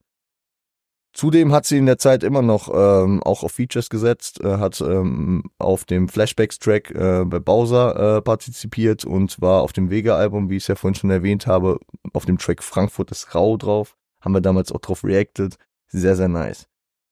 Zudem 1.18 1.52
hat 1.52 1.66
sie 1.66 1.80
in 1.80 1.88
der 1.88 1.98
Zeit 1.98 2.24
immer 2.24 2.44
noch 2.44 2.70
ähm, 2.72 3.24
auch 3.24 3.42
auf 3.42 3.54
Features 3.54 3.90
gesetzt, 3.90 4.40
äh, 4.42 4.60
hat 4.60 4.80
ähm, 4.82 5.46
auf 5.58 5.84
dem 5.84 6.10
Flashbacks-Track 6.10 6.92
äh, 6.92 7.26
bei 7.26 7.40
Bowser 7.40 8.18
äh, 8.18 8.22
partizipiert 8.22 9.04
und 9.04 9.42
war 9.42 9.64
auf 9.64 9.74
dem 9.74 9.90
Vega-Album, 9.90 10.52
wie 10.52 10.58
ich 10.58 10.66
es 10.66 10.68
ja 10.68 10.76
vorhin 10.76 10.94
schon 10.94 11.10
erwähnt 11.10 11.48
habe, 11.48 11.80
auf 12.14 12.26
dem 12.26 12.38
Track 12.38 12.62
Frankfurt 12.62 13.10
ist 13.10 13.34
rau 13.34 13.58
drauf. 13.58 13.98
Haben 14.22 14.36
wir 14.36 14.42
damals 14.42 14.72
auch 14.72 14.80
drauf 14.80 15.04
reacted. 15.04 15.56
Sehr, 15.88 16.16
sehr 16.16 16.28
nice. 16.28 16.68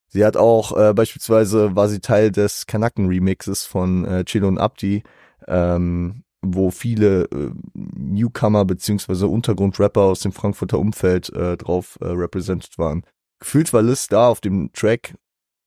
Sie 0.10 0.24
hat 0.24 0.38
auch 0.38 0.78
äh, 0.78 0.94
beispielsweise 0.94 1.76
war 1.76 1.90
sie 1.90 2.00
Teil 2.00 2.30
des 2.30 2.68
Kanaken-Remixes 2.68 3.66
von 3.66 4.06
äh, 4.06 4.24
Chilo 4.24 4.50
und 4.50 4.60
Abdi, 4.60 5.02
ähm, 5.48 6.22
wo 6.44 6.70
viele 6.70 7.24
äh, 7.24 7.50
Newcomer 7.74 8.66
beziehungsweise 8.66 9.26
Untergrundrapper 9.26 10.02
aus 10.02 10.20
dem 10.20 10.32
Frankfurter 10.32 10.78
Umfeld 10.78 11.34
äh, 11.34 11.58
drauf 11.58 11.98
äh, 12.02 12.06
represented 12.06 12.78
waren 12.78 13.04
gefühlt 13.40 13.74
war 13.74 13.82
Liz 13.82 14.08
da 14.08 14.28
auf 14.28 14.42
dem 14.42 14.72
Track, 14.74 15.16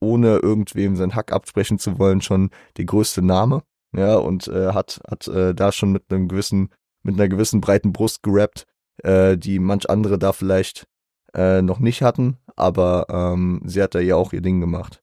ohne 0.00 0.36
irgendwem 0.38 0.96
seinen 0.96 1.14
Hack 1.14 1.32
absprechen 1.32 1.78
zu 1.78 1.98
wollen, 1.98 2.20
schon 2.20 2.50
der 2.76 2.84
größte 2.84 3.22
Name. 3.22 3.62
Ja, 3.96 4.16
und 4.16 4.48
äh, 4.48 4.72
hat, 4.72 5.00
hat 5.08 5.28
äh, 5.28 5.54
da 5.54 5.72
schon 5.72 5.92
mit 5.92 6.04
einem 6.10 6.28
gewissen, 6.28 6.70
mit 7.02 7.14
einer 7.14 7.28
gewissen 7.28 7.60
breiten 7.60 7.92
Brust 7.92 8.22
gerappt, 8.22 8.66
äh, 9.02 9.38
die 9.38 9.58
manch 9.58 9.88
andere 9.88 10.18
da 10.18 10.32
vielleicht 10.32 10.86
äh, 11.34 11.62
noch 11.62 11.78
nicht 11.78 12.02
hatten, 12.02 12.36
aber 12.54 13.06
ähm, 13.08 13.62
sie 13.64 13.82
hat 13.82 13.94
da 13.94 14.00
ja 14.00 14.16
auch 14.16 14.32
ihr 14.32 14.42
Ding 14.42 14.60
gemacht. 14.60 15.02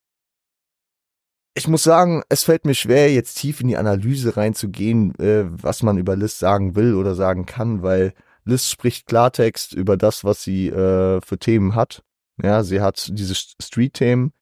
Ich 1.57 1.67
muss 1.67 1.83
sagen, 1.83 2.21
es 2.29 2.43
fällt 2.43 2.65
mir 2.65 2.75
schwer, 2.75 3.11
jetzt 3.11 3.35
tief 3.35 3.61
in 3.61 3.69
die 3.69 3.77
Analyse 3.77 4.37
reinzugehen, 4.37 5.17
äh, 5.19 5.45
was 5.49 5.81
man 5.81 5.97
über 5.97 6.15
Liz 6.15 6.37
sagen 6.37 6.75
will 6.75 6.93
oder 6.93 7.15
sagen 7.15 7.45
kann, 7.45 7.81
weil 7.81 8.13
Liz 8.43 8.69
spricht 8.69 9.07
Klartext 9.07 9.73
über 9.73 9.97
das, 9.97 10.23
was 10.23 10.43
sie 10.43 10.67
äh, 10.67 11.21
für 11.21 11.39
Themen 11.39 11.73
hat 11.73 12.04
ja, 12.41 12.63
sie 12.63 12.81
hat 12.81 13.09
diese 13.11 13.35
Street-Themen, 13.35 14.33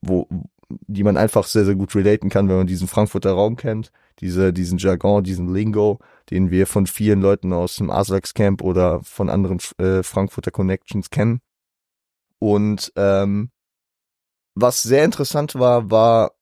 wo, 0.00 0.28
die 0.68 1.04
man 1.04 1.16
einfach 1.16 1.44
sehr, 1.44 1.64
sehr 1.64 1.74
gut 1.74 1.94
relaten 1.94 2.28
kann, 2.28 2.48
wenn 2.48 2.56
man 2.56 2.66
diesen 2.66 2.88
Frankfurter 2.88 3.32
Raum 3.32 3.56
kennt. 3.56 3.90
Diese, 4.20 4.52
diesen 4.52 4.78
Jargon, 4.78 5.22
diesen 5.22 5.52
Lingo, 5.54 6.00
den 6.30 6.50
wir 6.50 6.66
von 6.66 6.86
vielen 6.86 7.20
Leuten 7.20 7.52
aus 7.52 7.76
dem 7.76 7.90
Aslax 7.90 8.34
Camp 8.34 8.62
oder 8.62 9.02
von 9.04 9.30
anderen 9.30 9.58
äh, 9.78 10.02
Frankfurter 10.02 10.50
Connections 10.50 11.10
kennen. 11.10 11.40
Und 12.40 12.92
ähm, 12.96 13.50
was 14.54 14.82
sehr 14.82 15.04
interessant 15.04 15.54
war, 15.54 15.90
war 15.90 16.32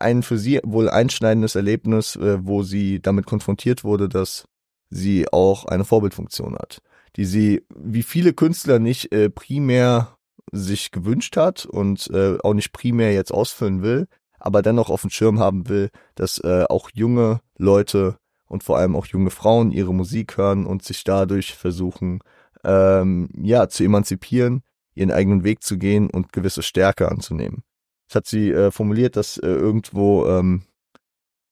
ein 0.00 0.22
für 0.22 0.38
sie 0.38 0.60
wohl 0.64 0.88
einschneidendes 0.88 1.54
Erlebnis, 1.54 2.16
äh, 2.16 2.38
wo 2.44 2.62
sie 2.62 3.00
damit 3.00 3.26
konfrontiert 3.26 3.84
wurde, 3.84 4.08
dass 4.08 4.48
sie 4.88 5.30
auch 5.30 5.66
eine 5.66 5.84
Vorbildfunktion 5.84 6.56
hat 6.56 6.80
die 7.16 7.24
sie 7.24 7.64
wie 7.74 8.02
viele 8.02 8.32
Künstler 8.32 8.78
nicht 8.78 9.12
äh, 9.12 9.30
primär 9.30 10.16
sich 10.52 10.90
gewünscht 10.90 11.36
hat 11.36 11.66
und 11.66 12.08
äh, 12.10 12.38
auch 12.42 12.54
nicht 12.54 12.72
primär 12.72 13.12
jetzt 13.12 13.32
ausfüllen 13.32 13.82
will, 13.82 14.06
aber 14.38 14.62
dennoch 14.62 14.90
auf 14.90 15.02
dem 15.02 15.10
Schirm 15.10 15.38
haben 15.38 15.68
will, 15.68 15.90
dass 16.14 16.38
äh, 16.38 16.64
auch 16.68 16.90
junge 16.92 17.40
Leute 17.56 18.18
und 18.46 18.62
vor 18.62 18.78
allem 18.78 18.94
auch 18.94 19.06
junge 19.06 19.30
Frauen 19.30 19.72
ihre 19.72 19.94
Musik 19.94 20.36
hören 20.36 20.66
und 20.66 20.84
sich 20.84 21.02
dadurch 21.04 21.54
versuchen, 21.54 22.20
ähm, 22.62 23.28
ja, 23.36 23.68
zu 23.68 23.84
emanzipieren, 23.84 24.62
ihren 24.94 25.10
eigenen 25.10 25.44
Weg 25.44 25.62
zu 25.62 25.78
gehen 25.78 26.10
und 26.10 26.32
gewisse 26.32 26.62
Stärke 26.62 27.10
anzunehmen. 27.10 27.62
Das 28.08 28.16
hat 28.16 28.26
sie 28.26 28.50
äh, 28.50 28.70
formuliert, 28.70 29.16
dass 29.16 29.38
äh, 29.38 29.46
irgendwo 29.46 30.26
ähm, 30.26 30.62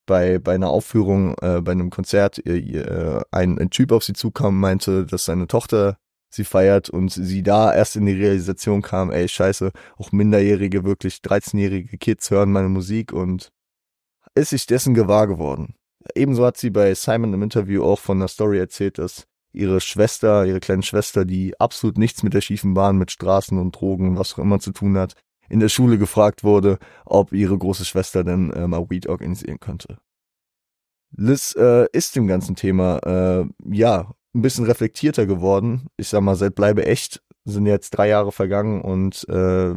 bei, 0.05 0.39
bei 0.39 0.55
einer 0.55 0.69
Aufführung, 0.69 1.35
äh, 1.41 1.61
bei 1.61 1.71
einem 1.71 1.89
Konzert, 1.89 2.45
äh, 2.45 3.21
ein, 3.31 3.59
ein 3.59 3.69
Typ 3.69 3.91
auf 3.91 4.03
sie 4.03 4.13
zukam, 4.13 4.59
meinte, 4.59 5.05
dass 5.05 5.25
seine 5.25 5.47
Tochter 5.47 5.97
sie 6.29 6.43
feiert 6.43 6.89
und 6.89 7.09
sie 7.11 7.43
da 7.43 7.73
erst 7.73 7.95
in 7.95 8.05
die 8.05 8.13
Realisation 8.13 8.81
kam, 8.81 9.11
ey, 9.11 9.27
scheiße, 9.27 9.71
auch 9.97 10.11
minderjährige, 10.11 10.83
wirklich 10.83 11.17
13-jährige 11.17 11.97
Kids 11.97 12.31
hören 12.31 12.51
meine 12.51 12.69
Musik 12.69 13.13
und 13.13 13.51
ist 14.35 14.49
sich 14.49 14.65
dessen 14.65 14.93
gewahr 14.93 15.27
geworden. 15.27 15.75
Ebenso 16.15 16.45
hat 16.45 16.57
sie 16.57 16.69
bei 16.69 16.93
Simon 16.95 17.33
im 17.33 17.43
Interview 17.43 17.83
auch 17.83 17.99
von 17.99 18.17
einer 18.17 18.27
Story 18.27 18.59
erzählt, 18.59 18.97
dass 18.97 19.25
ihre 19.53 19.79
Schwester, 19.79 20.45
ihre 20.45 20.59
kleine 20.59 20.83
Schwester, 20.83 21.23
die 21.25 21.59
absolut 21.59 21.97
nichts 21.97 22.23
mit 22.23 22.33
der 22.33 22.41
schiefen 22.41 22.73
Bahn, 22.73 22.97
mit 22.97 23.11
Straßen 23.11 23.57
und 23.57 23.73
Drogen 23.73 24.09
und 24.09 24.17
was 24.17 24.33
auch 24.33 24.39
immer 24.39 24.59
zu 24.59 24.71
tun 24.71 24.97
hat, 24.97 25.13
in 25.53 25.59
der 25.59 25.69
Schule 25.69 25.99
gefragt 25.99 26.43
wurde, 26.43 26.79
ob 27.05 27.31
ihre 27.31 27.55
große 27.55 27.85
Schwester 27.85 28.23
denn 28.23 28.51
äh, 28.51 28.67
mal 28.67 28.89
Weed 28.89 29.07
organisieren 29.07 29.59
könnte. 29.59 29.99
Liz 31.15 31.55
äh, 31.55 31.85
ist 31.93 32.15
dem 32.15 32.25
ganzen 32.25 32.55
Thema 32.55 32.97
äh, 33.05 33.45
ja 33.71 34.15
ein 34.33 34.41
bisschen 34.41 34.65
reflektierter 34.65 35.27
geworden. 35.27 35.85
Ich 35.95 36.07
sag 36.09 36.21
mal, 36.21 36.35
seit 36.35 36.55
Bleibe 36.55 36.87
echt 36.87 37.21
sind 37.45 37.67
jetzt 37.67 37.91
drei 37.91 38.07
Jahre 38.07 38.31
vergangen 38.31 38.81
und 38.81 39.29
äh, 39.29 39.75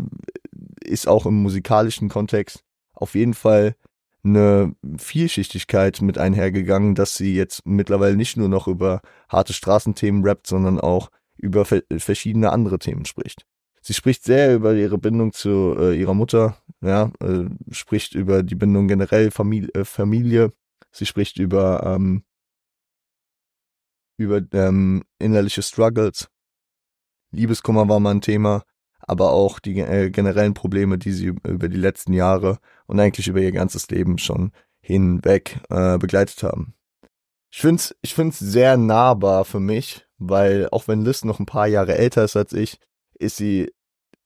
ist 0.83 1.09
auch 1.09 1.26
im 1.26 1.42
musikalischen 1.42 2.09
Kontext 2.09 2.64
auf 2.95 3.14
jeden 3.14 3.35
Fall 3.35 3.76
eine 4.25 4.75
Vielschichtigkeit 4.97 6.00
mit 6.00 6.16
einhergegangen, 6.16 6.95
dass 6.95 7.16
sie 7.16 7.35
jetzt 7.35 7.66
mittlerweile 7.66 8.16
nicht 8.16 8.38
nur 8.38 8.49
noch 8.49 8.66
über 8.66 9.02
harte 9.28 9.52
Straßenthemen 9.52 10.25
rappt, 10.25 10.47
sondern 10.47 10.80
auch 10.80 11.11
über 11.37 11.66
verschiedene 11.66 12.50
andere 12.50 12.78
Themen 12.78 13.04
spricht. 13.04 13.45
Sie 13.87 13.95
spricht 13.95 14.25
sehr 14.25 14.52
über 14.52 14.75
ihre 14.75 14.99
Bindung 14.99 15.33
zu 15.33 15.76
äh, 15.78 15.97
ihrer 15.97 16.12
Mutter, 16.12 16.57
ja, 16.81 17.12
äh, 17.21 17.45
spricht 17.71 18.16
über 18.16 18.43
die 18.43 18.57
Bindung 18.57 18.88
generell 18.88 19.31
Familie, 19.31 19.71
äh, 19.75 19.85
Familie. 19.85 20.52
Sie 20.90 21.07
spricht 21.07 21.38
über 21.38 21.85
ähm, 21.87 22.25
über 24.16 24.43
ähm, 24.55 25.05
innerliche 25.21 25.62
Struggles. 25.62 26.28
Liebeskummer 27.31 27.88
war 27.88 28.00
mal 28.00 28.11
ein 28.11 28.23
Thema, 28.23 28.64
aber 28.99 29.31
auch 29.31 29.61
die 29.61 29.78
äh, 29.78 30.11
generellen 30.11 30.55
Probleme, 30.55 30.99
die 30.99 31.12
sie 31.12 31.26
über 31.26 31.69
die 31.69 31.76
letzten 31.76 32.12
Jahre 32.12 32.59
und 32.88 32.99
eigentlich 32.99 33.28
über 33.28 33.40
ihr 33.40 33.52
ganzes 33.52 33.88
Leben 33.88 34.19
schon 34.19 34.50
hinweg 34.81 35.61
äh, 35.71 35.97
begleitet 35.97 36.43
haben. 36.43 36.75
Ich 37.52 37.61
find's, 37.61 37.95
ich 38.02 38.16
find's 38.16 38.40
sehr 38.40 38.76
nahbar 38.78 39.45
für 39.45 39.61
mich, 39.61 40.09
weil 40.19 40.69
auch 40.73 40.88
wenn 40.88 41.05
Liz 41.05 41.25
noch 41.25 41.38
ein 41.38 41.47
paar 41.47 41.69
Jahre 41.69 41.95
älter 41.97 42.25
ist 42.25 42.35
als 42.35 42.52
ich, 42.52 42.81
ist 43.19 43.37
sie 43.37 43.73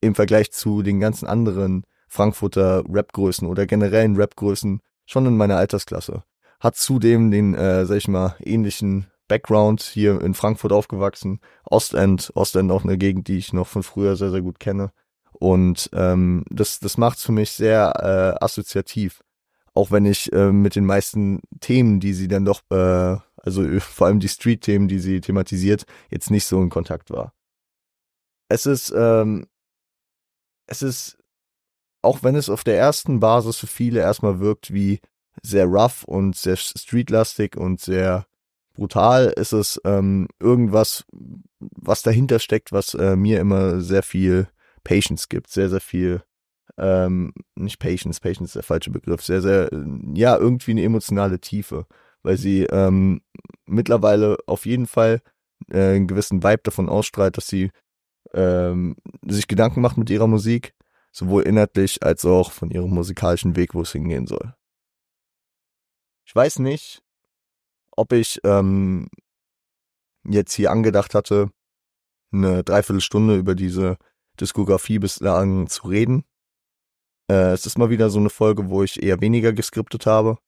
im 0.01 0.15
Vergleich 0.15 0.53
zu 0.53 0.83
den 0.83 1.01
ganzen 1.01 1.27
anderen 1.27 1.85
Frankfurter 2.09 2.85
Rapgrößen 2.89 3.47
oder 3.47 3.67
generellen 3.67 4.17
Rapgrößen 4.17 4.81
schon 5.07 5.27
in 5.27 5.37
meiner 5.37 5.57
Altersklasse. 5.57 6.25
Hat 6.59 6.77
zudem 6.77 7.31
den, 7.31 7.55
äh, 7.55 7.87
sag 7.87 7.97
ich 7.97 8.09
mal, 8.09 8.37
ähnlichen 8.41 9.07
Background 9.29 9.83
hier 9.83 10.21
in 10.21 10.35
Frankfurt 10.35 10.73
aufgewachsen. 10.73 11.41
Ostend, 11.65 12.33
Ostend 12.35 12.71
auch 12.73 12.85
eine 12.85 12.99
Gegend, 12.99 13.29
die 13.29 13.39
ich 13.39 13.53
noch 13.53 13.69
von 13.69 13.83
früher 13.83 14.17
sehr, 14.17 14.31
sehr 14.31 14.43
gut 14.43 14.59
kenne. 14.59 14.91
Und 15.33 15.89
ähm, 15.93 16.45
das, 16.51 16.81
das 16.81 16.99
macht's 16.99 17.25
für 17.25 17.33
mich 17.33 17.53
sehr 17.53 17.93
äh, 18.41 18.45
assoziativ. 18.45 19.23
Auch 19.73 19.93
wenn 19.93 20.05
ich 20.05 20.33
äh, 20.33 20.51
mit 20.51 20.75
den 20.75 20.85
meisten 20.85 21.41
Themen, 21.61 22.01
die 22.01 22.13
sie 22.13 22.27
dann 22.27 22.45
doch, 22.45 22.61
äh, 22.71 23.17
also 23.37 23.65
vor 23.81 24.09
allem 24.09 24.21
die 24.21 24.29
Street-Themen, 24.29 24.89
die 24.89 24.99
sie 24.99 25.21
thematisiert, 25.21 25.85
jetzt 26.11 26.31
nicht 26.31 26.45
so 26.45 26.61
in 26.61 26.69
Kontakt 26.69 27.11
war. 27.11 27.33
Es 28.49 28.67
ist 28.67 28.93
ähm, 28.95 29.47
es 30.71 30.83
ist, 30.83 31.19
auch 32.03 32.23
wenn 32.23 32.35
es 32.35 32.49
auf 32.49 32.65
der 32.65 32.79
ersten 32.79 33.21
Basis 33.21 33.59
für 33.59 33.67
viele 33.67 34.01
erstmal 34.01 34.41
wirkt 34.41 34.73
wie 34.73 35.01
sehr 35.43 35.67
rough 35.67 36.05
und 36.05 36.37
sehr 36.37 36.57
streetlastig 36.57 37.57
und 37.57 37.81
sehr 37.81 38.27
brutal, 38.75 39.27
ist 39.37 39.53
es 39.53 39.81
ähm, 39.85 40.29
irgendwas, 40.39 41.05
was 41.59 42.03
dahinter 42.03 42.39
steckt, 42.39 42.73
was 42.73 42.95
äh, 42.95 43.17
mir 43.17 43.41
immer 43.41 43.81
sehr 43.81 44.03
viel 44.03 44.49
Patience 44.85 45.29
gibt, 45.29 45.51
sehr, 45.51 45.69
sehr 45.69 45.81
viel, 45.81 46.23
ähm, 46.79 47.33
nicht 47.57 47.79
Patience, 47.79 48.21
Patience 48.21 48.51
ist 48.51 48.57
der 48.57 48.63
falsche 48.63 48.91
Begriff, 48.91 49.23
sehr, 49.23 49.43
sehr, 49.43 49.71
ja, 50.15 50.37
irgendwie 50.37 50.71
eine 50.71 50.85
emotionale 50.85 51.41
Tiefe, 51.41 51.87
weil 52.23 52.39
sie 52.39 52.63
ähm, 52.65 53.21
mittlerweile 53.67 54.39
auf 54.47 54.67
jeden 54.67 54.87
Fall 54.87 55.21
äh, 55.71 55.97
einen 55.97 56.07
gewissen 56.07 56.43
Vibe 56.43 56.63
davon 56.63 56.89
ausstrahlt, 56.89 57.37
dass 57.37 57.49
sie 57.49 57.71
ähm, 58.33 58.97
sich 59.27 59.49
Gedanken 59.49 59.81
macht 59.81 59.97
mit 59.97 60.11
ihrer 60.11 60.27
Musik, 60.27 60.75
sowohl 61.13 61.43
inhaltlich 61.43 62.03
als 62.03 62.25
auch 62.25 62.53
von 62.53 62.71
ihrem 62.71 62.91
musikalischen 62.91 63.57
Weg, 63.57 63.75
wo 63.75 63.83
es 63.83 63.93
hingehen 63.93 64.27
soll. 64.27 64.55
Ich 66.25 66.35
weiß 66.35 66.61
nicht, 66.61 67.03
ob 67.91 68.13
ich 68.13 68.41
ähm, 68.45 69.09
jetzt 70.25 70.53
hier 70.53 70.71
angedacht 70.71 71.15
hatte, 71.15 71.51
eine 72.33 72.63
Dreiviertelstunde 72.63 73.37
über 73.37 73.55
diese 73.55 73.97
Diskografie 74.41 74.99
bislang 74.99 75.67
zu 75.67 75.89
reden. 75.89 76.25
Äh, 77.29 77.53
es 77.53 77.67
ist 77.67 77.79
mal 77.79 77.91
wieder 77.91 78.11
so 78.11 78.19
eine 78.19 78.31
Folge, 78.31 78.71
wo 78.71 78.83
ich 78.83 79.03
eher 79.03 79.21
weniger 79.21 79.53
geskriptet 79.53 80.07
habe, 80.07 80.39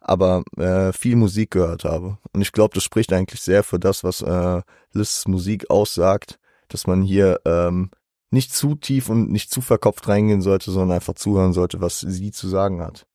aber 0.00 0.44
äh, 0.56 0.92
viel 0.92 1.16
Musik 1.16 1.52
gehört 1.52 1.84
habe. 1.84 2.18
Und 2.32 2.42
ich 2.42 2.52
glaube, 2.52 2.74
das 2.74 2.84
spricht 2.84 3.12
eigentlich 3.12 3.40
sehr 3.40 3.64
für 3.64 3.78
das, 3.78 4.04
was 4.04 4.20
äh, 4.20 4.62
Liz 4.92 5.26
Musik 5.26 5.70
aussagt, 5.70 6.38
dass 6.72 6.86
man 6.86 7.02
hier 7.02 7.40
ähm, 7.44 7.90
nicht 8.30 8.54
zu 8.54 8.74
tief 8.74 9.08
und 9.08 9.30
nicht 9.30 9.50
zu 9.50 9.60
verkopft 9.60 10.08
reingehen 10.08 10.42
sollte, 10.42 10.70
sondern 10.70 10.96
einfach 10.96 11.14
zuhören 11.14 11.52
sollte, 11.52 11.80
was 11.80 12.00
sie 12.00 12.32
zu 12.32 12.48
sagen 12.48 12.80
hat. 12.80 13.06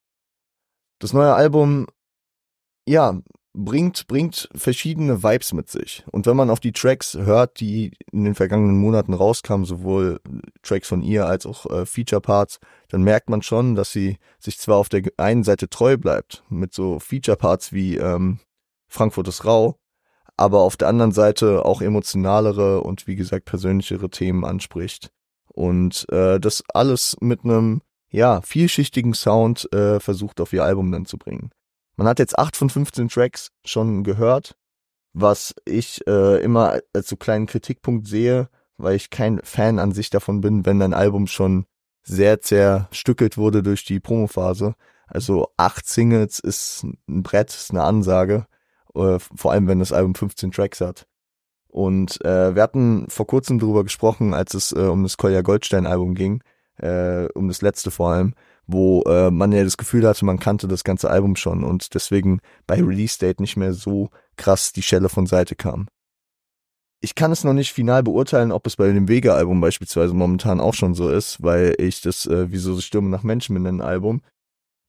Das 1.00 1.14
neue 1.14 1.34
Album, 1.34 1.88
ja, 2.88 3.20
bringt, 3.58 4.08
bringt 4.08 4.50
verschiedene 4.56 5.24
Vibes 5.24 5.54
mit 5.54 5.70
sich. 5.70 6.06
Und 6.12 6.26
wenn 6.26 6.38
man 6.38 6.50
auf 6.50 6.60
die 6.60 6.72
Tracks 6.72 7.16
hört, 7.16 7.60
die 7.60 7.92
in 8.12 8.24
den 8.24 8.36
vergangenen 8.36 8.78
Monaten 8.78 9.14
rauskamen, 9.14 9.66
sowohl 9.66 10.22
Tracks 10.62 10.88
von 10.88 11.02
ihr 11.02 11.26
als 11.26 11.46
auch 11.46 11.66
äh, 11.66 11.86
Feature 11.86 12.22
Parts, 12.22 12.60
dann 12.90 13.04
merkt 13.04 13.30
man 13.30 13.42
schon, 13.42 13.76
dass 13.76 13.92
sie 13.92 14.18
sich 14.40 14.60
zwar 14.60 14.78
auf 14.78 14.90
der 14.90 15.04
einen 15.18 15.44
Seite 15.44 15.70
treu 15.70 15.98
bleibt, 15.98 16.44
mit 16.50 16.74
so 16.74 17.00
Feature 17.00 17.38
Parts 17.38 17.74
wie 17.74 17.98
ähm, 17.98 18.40
Frankfurt 18.88 19.28
ist 19.28 19.46
rau, 19.46 19.80
aber 20.38 20.62
auf 20.62 20.78
der 20.78 20.88
anderen 20.88 21.12
Seite 21.12 21.66
auch 21.66 21.82
emotionalere 21.82 22.82
und 22.82 23.08
wie 23.08 23.16
gesagt 23.16 23.46
persönlichere 23.46 24.10
Themen 24.10 24.46
anspricht. 24.46 25.12
Und 25.48 26.06
äh, 26.12 26.40
das 26.40 26.64
alles 26.74 27.18
mit 27.20 27.44
einem 27.44 27.82
ja 28.10 28.42
vielschichtigen 28.42 29.14
Sound 29.14 29.72
äh, 29.74 30.00
versucht 30.00 30.40
auf 30.40 30.54
ihr 30.54 30.64
Album 30.64 30.92
dann 30.92 31.06
zu 31.06 31.18
bringen. 31.18 31.50
Man 31.96 32.08
hat 32.08 32.20
jetzt 32.20 32.38
acht 32.38 32.56
von 32.56 32.70
15 32.70 33.10
Tracks 33.10 33.52
schon 33.66 34.04
gehört, 34.04 34.56
was 35.14 35.56
ich 35.66 36.06
äh, 36.08 36.42
immer 36.44 36.80
als 36.94 37.10
so 37.10 37.16
kleinen 37.16 37.48
Kritikpunkt 37.48 38.08
sehe, 38.08 38.50
weil 38.78 38.96
ich 38.96 39.10
kein 39.10 39.40
Fan 39.44 39.80
an 39.80 39.92
sich 39.92 40.12
davon 40.12 40.42
bin, 40.42 40.66
wenn 40.68 40.82
ein 40.84 40.94
Album 40.94 41.26
schon 41.26 41.66
sehr 42.04 42.40
zerstückelt 42.40 43.38
wurde 43.38 43.64
durch 43.64 43.84
die 43.84 44.00
Promophase. 44.00 44.76
Also 45.08 45.48
acht 45.58 45.88
Singles 45.88 46.40
ist 46.40 46.84
ein 46.84 47.24
Brett, 47.24 47.50
ist 47.50 47.72
eine 47.72 47.84
Ansage, 47.84 48.46
äh, 48.98 49.20
vor 49.20 49.52
allem 49.52 49.68
wenn 49.68 49.80
das 49.80 49.92
Album 49.92 50.16
15 50.16 50.52
Tracks 50.52 50.82
hat. 50.82 51.08
Und 51.68 52.24
äh, 52.26 52.56
wir 52.56 52.64
hatten 52.64 53.06
vor 53.10 53.28
kurzem 53.28 53.60
darüber 53.60 53.84
gesprochen, 53.84 54.34
als 54.34 54.54
es 54.54 54.72
äh, 54.72 54.80
um 54.80 55.04
das 55.04 55.18
Kolja 55.18 55.42
Goldstein 55.42 55.86
Album 55.86 56.16
ging, 56.16 56.42
äh, 56.78 57.28
um 57.34 57.48
das 57.48 57.62
letzte 57.62 57.92
vor 57.92 58.12
allem, 58.12 58.34
wo 58.66 59.04
äh, 59.04 59.32
man 59.32 59.52
ja 59.52 59.64
das 59.64 59.78
Gefühl 59.78 60.08
hatte, 60.08 60.26
man 60.26 60.40
kannte 60.40 60.68
das 60.68 60.84
ganze 60.84 61.10
Album 61.10 61.36
schon 61.36 61.64
und 61.64 61.94
deswegen 61.94 62.40
bei 62.66 62.76
Release 62.82 63.18
Date 63.20 63.40
nicht 63.40 63.58
mehr 63.58 63.74
so 63.74 64.10
krass 64.36 64.74
die 64.74 64.82
Schelle 64.82 65.10
von 65.10 65.26
Seite 65.26 65.56
kam. 65.56 65.88
Ich 67.00 67.14
kann 67.14 67.32
es 67.32 67.44
noch 67.44 67.54
nicht 67.54 67.74
final 67.74 68.02
beurteilen, 68.02 68.52
ob 68.52 68.66
es 68.66 68.76
bei 68.76 68.92
dem 68.92 69.08
Vega-Album 69.08 69.62
beispielsweise 69.62 70.14
momentan 70.14 70.60
auch 70.60 70.74
schon 70.74 70.96
so 70.96 71.10
ist, 71.10 71.44
weil 71.44 71.76
ich 71.78 72.02
das 72.02 72.26
äh, 72.26 72.52
Wieso 72.52 72.74
so 72.74 72.82
Stürme 72.82 73.10
nach 73.10 73.24
Menschen 73.24 73.54
benennen 73.54 73.82
Album 73.82 74.22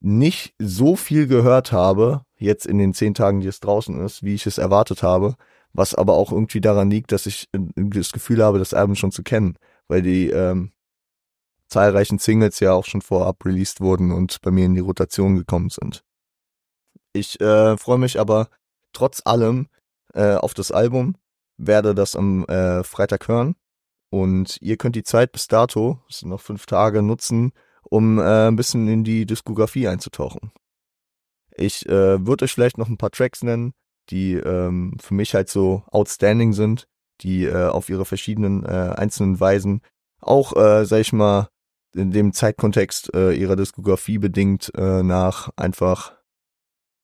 nicht 0.00 0.55
so 0.59 0.97
viel 0.97 1.27
gehört 1.27 1.73
habe, 1.73 2.23
jetzt 2.38 2.66
in 2.66 2.78
den 2.78 2.95
zehn 2.95 3.14
Tagen, 3.14 3.40
die 3.40 3.49
es 3.49 3.61
draußen 3.61 4.00
ist, 4.04 4.23
wie 4.23 4.35
ich 4.35 4.47
es 4.47 4.59
erwartet 4.59 5.02
habe, 5.02 5.37
was 5.73 5.95
aber 5.95 6.14
auch 6.14 6.33
irgendwie 6.33 6.61
daran 6.61 6.90
liegt, 6.90 7.12
dass 7.12 7.26
ich 7.26 7.49
äh, 7.52 7.59
das 7.76 8.12
Gefühl 8.12 8.42
habe, 8.42 8.59
das 8.59 8.75
Album 8.75 8.97
schon 8.97 9.12
zu 9.12 9.23
kennen, 9.23 9.57
weil 9.88 10.02
die 10.02 10.30
ähm, 10.30 10.73
zahlreichen 11.68 12.18
Singles 12.18 12.61
ja 12.61 12.73
auch 12.73 12.85
schon 12.85 13.02
vorab 13.02 13.45
released 13.45 13.80
wurden 13.80 14.12
und 14.12 14.40
bei 14.42 14.50
mir 14.50 14.66
in 14.66 14.75
die 14.75 14.80
Rotation 14.80 15.37
gekommen 15.37 15.71
sind. 15.71 16.02
Ich 17.12 17.40
äh, 17.40 17.76
freue 17.76 17.99
mich 17.99 18.18
aber 18.18 18.49
trotz 18.92 19.23
allem 19.25 19.68
äh, 20.14 20.35
auf 20.35 20.54
das 20.54 20.71
Album, 20.71 21.16
werde 21.57 21.95
das 21.95 22.16
am 22.16 22.45
äh, 22.47 22.83
Freitag 22.85 23.28
hören 23.28 23.57
und 24.11 24.59
ihr 24.62 24.76
könnt 24.76 24.97
die 24.97 25.02
Zeit 25.02 25.33
bis 25.33 25.49
dato, 25.49 26.00
es 26.09 26.21
sind 26.21 26.30
noch 26.30 26.40
fünf 26.40 26.66
Tage, 26.66 27.02
nutzen, 27.02 27.52
um 27.83 28.18
äh, 28.18 28.49
ein 28.49 28.57
bisschen 28.57 28.88
in 28.88 29.04
die 29.04 29.26
Diskografie 29.26 29.89
einzutauchen. 29.89 30.52
Ich 31.58 31.86
äh, 31.86 32.26
würde 32.26 32.44
euch 32.44 32.52
vielleicht 32.52 32.78
noch 32.78 32.88
ein 32.88 32.99
paar 32.99 33.10
Tracks 33.10 33.42
nennen, 33.42 33.73
die 34.10 34.34
ähm, 34.34 34.97
für 35.00 35.14
mich 35.14 35.34
halt 35.34 35.49
so 35.49 35.82
outstanding 35.90 36.52
sind, 36.52 36.88
die 37.21 37.44
äh, 37.44 37.66
auf 37.66 37.88
ihre 37.88 38.04
verschiedenen 38.04 38.64
äh, 38.64 38.94
einzelnen 38.97 39.40
Weisen 39.40 39.82
auch, 40.21 40.56
äh, 40.56 40.84
sag 40.84 41.00
ich 41.00 41.12
mal, 41.12 41.49
in 41.94 42.10
dem 42.10 42.32
Zeitkontext 42.32 43.14
äh, 43.14 43.32
ihrer 43.32 43.56
Diskografie 43.56 44.18
bedingt 44.18 44.73
äh, 44.76 45.02
nach 45.02 45.50
einfach 45.56 46.16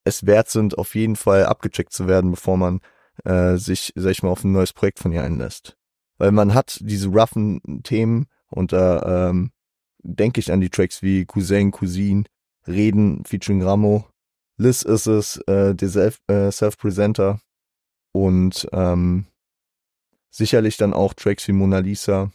es 0.04 0.26
wert 0.26 0.50
sind, 0.50 0.76
auf 0.76 0.94
jeden 0.94 1.16
Fall 1.16 1.46
abgecheckt 1.46 1.92
zu 1.92 2.06
werden, 2.06 2.30
bevor 2.30 2.56
man 2.58 2.80
äh, 3.24 3.56
sich, 3.56 3.92
sag 3.96 4.10
ich 4.10 4.22
mal, 4.22 4.28
auf 4.28 4.44
ein 4.44 4.52
neues 4.52 4.72
Projekt 4.72 4.98
von 4.98 5.12
ihr 5.12 5.22
einlässt. 5.22 5.76
Weil 6.18 6.30
man 6.30 6.54
hat 6.54 6.78
diese 6.82 7.08
roughen 7.08 7.82
Themen 7.82 8.26
und 8.50 8.72
da 8.72 9.30
ähm, 9.30 9.50
denke 10.02 10.40
ich 10.40 10.52
an 10.52 10.60
die 10.60 10.68
Tracks 10.68 11.02
wie 11.02 11.24
Cousin, 11.24 11.70
Cousine, 11.70 12.24
Reden 12.66 13.24
featuring 13.24 13.62
Ramo, 13.62 14.06
Liz 14.56 14.82
ist 14.82 15.06
es, 15.06 15.36
äh, 15.46 15.74
der 15.74 15.88
Self, 15.88 16.20
äh, 16.28 16.50
Self-Presenter 16.50 17.40
und 18.12 18.68
ähm, 18.72 19.26
sicherlich 20.30 20.76
dann 20.76 20.92
auch 20.92 21.14
Tracks 21.14 21.46
wie 21.48 21.52
Mona 21.52 21.78
Lisa, 21.78 22.30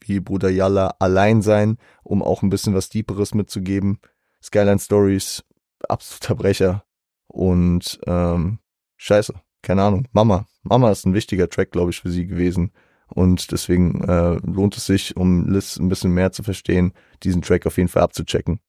wie 0.00 0.20
Bruder 0.20 0.50
Yalla 0.50 0.94
allein 0.98 1.42
sein, 1.42 1.78
um 2.02 2.22
auch 2.22 2.42
ein 2.42 2.50
bisschen 2.50 2.74
was 2.74 2.88
Deeperes 2.88 3.34
mitzugeben. 3.34 3.98
Skyline 4.42 4.78
Stories, 4.78 5.44
absoluter 5.88 6.34
Brecher. 6.34 6.84
Und 7.26 7.98
ähm, 8.06 8.58
scheiße, 8.96 9.34
keine 9.62 9.82
Ahnung. 9.82 10.06
Mama. 10.12 10.46
Mama 10.62 10.90
ist 10.90 11.06
ein 11.06 11.14
wichtiger 11.14 11.48
Track, 11.48 11.72
glaube 11.72 11.90
ich, 11.90 12.00
für 12.00 12.10
sie 12.10 12.26
gewesen. 12.26 12.72
Und 13.08 13.52
deswegen 13.52 14.02
äh, 14.04 14.36
lohnt 14.44 14.76
es 14.76 14.86
sich, 14.86 15.16
um 15.16 15.48
Liz 15.48 15.76
ein 15.76 15.88
bisschen 15.88 16.12
mehr 16.12 16.32
zu 16.32 16.42
verstehen, 16.42 16.92
diesen 17.22 17.42
Track 17.42 17.66
auf 17.66 17.76
jeden 17.76 17.88
Fall 17.88 18.02
abzuchecken. 18.02 18.60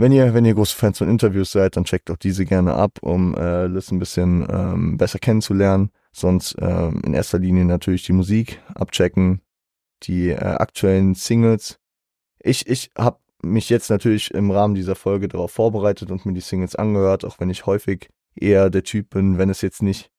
Wenn 0.00 0.12
ihr, 0.12 0.32
wenn 0.32 0.46
ihr 0.46 0.54
große 0.54 0.74
Fans 0.74 0.96
von 0.96 1.10
Interviews 1.10 1.52
seid, 1.52 1.76
dann 1.76 1.84
checkt 1.84 2.10
auch 2.10 2.16
diese 2.16 2.46
gerne 2.46 2.72
ab, 2.72 3.00
um 3.02 3.34
äh, 3.34 3.66
Liz 3.66 3.92
ein 3.92 3.98
bisschen 3.98 4.46
ähm, 4.50 4.96
besser 4.96 5.18
kennenzulernen. 5.18 5.90
Sonst 6.10 6.56
ähm, 6.58 7.02
in 7.04 7.12
erster 7.12 7.38
Linie 7.38 7.66
natürlich 7.66 8.04
die 8.04 8.14
Musik 8.14 8.62
abchecken, 8.74 9.42
die 10.04 10.30
äh, 10.30 10.38
aktuellen 10.38 11.14
Singles. 11.14 11.78
Ich, 12.42 12.66
ich 12.66 12.90
habe 12.96 13.18
mich 13.42 13.68
jetzt 13.68 13.90
natürlich 13.90 14.30
im 14.30 14.50
Rahmen 14.50 14.74
dieser 14.74 14.94
Folge 14.94 15.28
darauf 15.28 15.52
vorbereitet 15.52 16.10
und 16.10 16.24
mir 16.24 16.32
die 16.32 16.40
Singles 16.40 16.74
angehört, 16.74 17.26
auch 17.26 17.38
wenn 17.38 17.50
ich 17.50 17.66
häufig 17.66 18.08
eher 18.34 18.70
der 18.70 18.84
Typ 18.84 19.10
bin, 19.10 19.36
wenn 19.36 19.50
es 19.50 19.60
jetzt 19.60 19.82
nicht, 19.82 20.10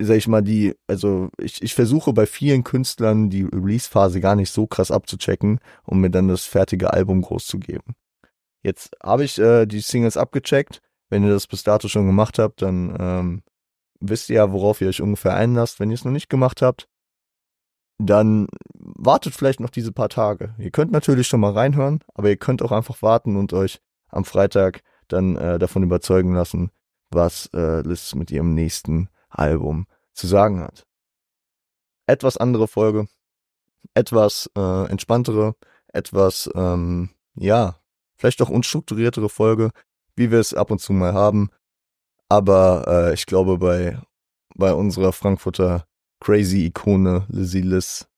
sag 0.00 0.16
ich 0.16 0.28
mal, 0.28 0.40
die, 0.40 0.72
also 0.86 1.28
ich, 1.36 1.60
ich 1.60 1.74
versuche 1.74 2.14
bei 2.14 2.24
vielen 2.24 2.64
Künstlern 2.64 3.28
die 3.28 3.42
Release-Phase 3.42 4.22
gar 4.22 4.34
nicht 4.34 4.50
so 4.50 4.66
krass 4.66 4.90
abzuchecken, 4.90 5.60
um 5.84 6.00
mir 6.00 6.08
dann 6.08 6.28
das 6.28 6.46
fertige 6.46 6.94
Album 6.94 7.20
groß 7.20 7.44
zu 7.44 7.58
geben. 7.58 7.94
Jetzt 8.62 8.96
habe 9.02 9.24
ich 9.24 9.38
äh, 9.38 9.66
die 9.66 9.80
Singles 9.80 10.16
abgecheckt. 10.16 10.82
Wenn 11.08 11.24
ihr 11.24 11.30
das 11.30 11.46
bis 11.46 11.62
dato 11.62 11.88
schon 11.88 12.06
gemacht 12.06 12.38
habt, 12.38 12.62
dann 12.62 12.96
ähm, 12.98 13.42
wisst 14.00 14.28
ihr 14.28 14.36
ja, 14.36 14.52
worauf 14.52 14.80
ihr 14.80 14.88
euch 14.88 15.00
ungefähr 15.00 15.34
einlasst. 15.34 15.78
Wenn 15.78 15.90
ihr 15.90 15.94
es 15.94 16.04
noch 16.04 16.12
nicht 16.12 16.28
gemacht 16.28 16.62
habt, 16.62 16.88
dann 17.98 18.48
wartet 18.74 19.34
vielleicht 19.34 19.60
noch 19.60 19.70
diese 19.70 19.92
paar 19.92 20.08
Tage. 20.08 20.54
Ihr 20.58 20.70
könnt 20.70 20.92
natürlich 20.92 21.28
schon 21.28 21.40
mal 21.40 21.52
reinhören, 21.52 22.00
aber 22.14 22.28
ihr 22.28 22.36
könnt 22.36 22.62
auch 22.62 22.72
einfach 22.72 23.02
warten 23.02 23.36
und 23.36 23.52
euch 23.52 23.80
am 24.08 24.24
Freitag 24.24 24.82
dann 25.08 25.36
äh, 25.36 25.58
davon 25.58 25.82
überzeugen 25.82 26.34
lassen, 26.34 26.70
was 27.10 27.48
äh, 27.54 27.80
Liz 27.82 28.14
mit 28.14 28.30
ihrem 28.30 28.54
nächsten 28.54 29.08
Album 29.28 29.86
zu 30.12 30.26
sagen 30.26 30.60
hat. 30.60 30.86
Etwas 32.06 32.36
andere 32.36 32.68
Folge, 32.68 33.08
etwas 33.94 34.50
äh, 34.56 34.90
entspanntere, 34.90 35.54
etwas, 35.88 36.50
ähm, 36.54 37.10
ja, 37.34 37.80
vielleicht 38.16 38.42
auch 38.42 38.48
unstrukturiertere 38.48 39.28
Folge, 39.28 39.70
wie 40.14 40.30
wir 40.30 40.40
es 40.40 40.54
ab 40.54 40.70
und 40.70 40.80
zu 40.80 40.92
mal 40.92 41.12
haben. 41.12 41.50
Aber 42.28 42.84
äh, 42.88 43.14
ich 43.14 43.26
glaube, 43.26 43.58
bei, 43.58 44.00
bei 44.54 44.72
unserer 44.72 45.12
Frankfurter 45.12 45.86
crazy 46.20 46.66
Ikone 46.66 47.26
Lizzie 47.28 47.60
Liz 47.60 48.08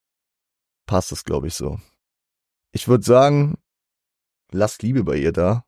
passt 0.87 1.13
es, 1.13 1.25
glaube 1.25 1.49
ich, 1.49 1.55
so. 1.55 1.79
Ich 2.73 2.89
würde 2.89 3.05
sagen, 3.05 3.59
lasst 4.51 4.83
Liebe 4.83 5.05
bei 5.05 5.17
ihr 5.17 5.33
da. 5.33 5.65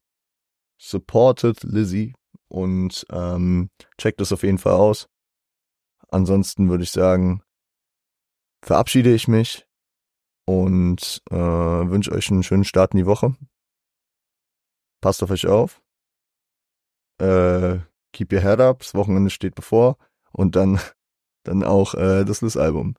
Supportet 0.78 1.62
Lizzie 1.62 2.14
und 2.48 3.04
ähm, 3.10 3.70
checkt 3.98 4.20
das 4.20 4.32
auf 4.32 4.42
jeden 4.42 4.58
Fall 4.58 4.74
aus. 4.74 5.08
Ansonsten 6.08 6.70
würde 6.70 6.84
ich 6.84 6.90
sagen, 6.90 7.42
verabschiede 8.62 9.14
ich 9.14 9.28
mich 9.28 9.66
und 10.46 11.22
äh, 11.30 11.36
wünsche 11.36 12.12
euch 12.12 12.30
einen 12.30 12.42
schönen 12.42 12.64
Start 12.64 12.92
in 12.92 12.98
die 12.98 13.06
Woche. 13.06 13.36
Passt 15.00 15.22
auf 15.22 15.30
euch 15.30 15.46
auf. 15.46 15.82
Äh, 17.18 17.78
keep 18.12 18.32
your 18.32 18.40
head 18.40 18.60
up. 18.60 18.80
Das 18.80 18.94
Wochenende 18.94 19.30
steht 19.30 19.54
bevor. 19.54 19.96
Und 20.32 20.56
dann 20.56 20.80
dann 21.44 21.64
auch 21.64 21.94
äh, 21.94 22.24
das 22.24 22.42
Liz-Album. 22.42 22.94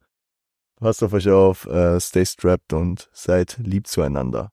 Passt 0.78 1.04
auf 1.04 1.14
euch 1.14 1.30
auf, 1.30 1.68
äh, 1.68 2.00
stay 2.00 2.26
strapped 2.26 2.74
und 2.74 3.10
seid 3.14 3.58
lieb 3.60 3.86
zueinander. 3.86 4.52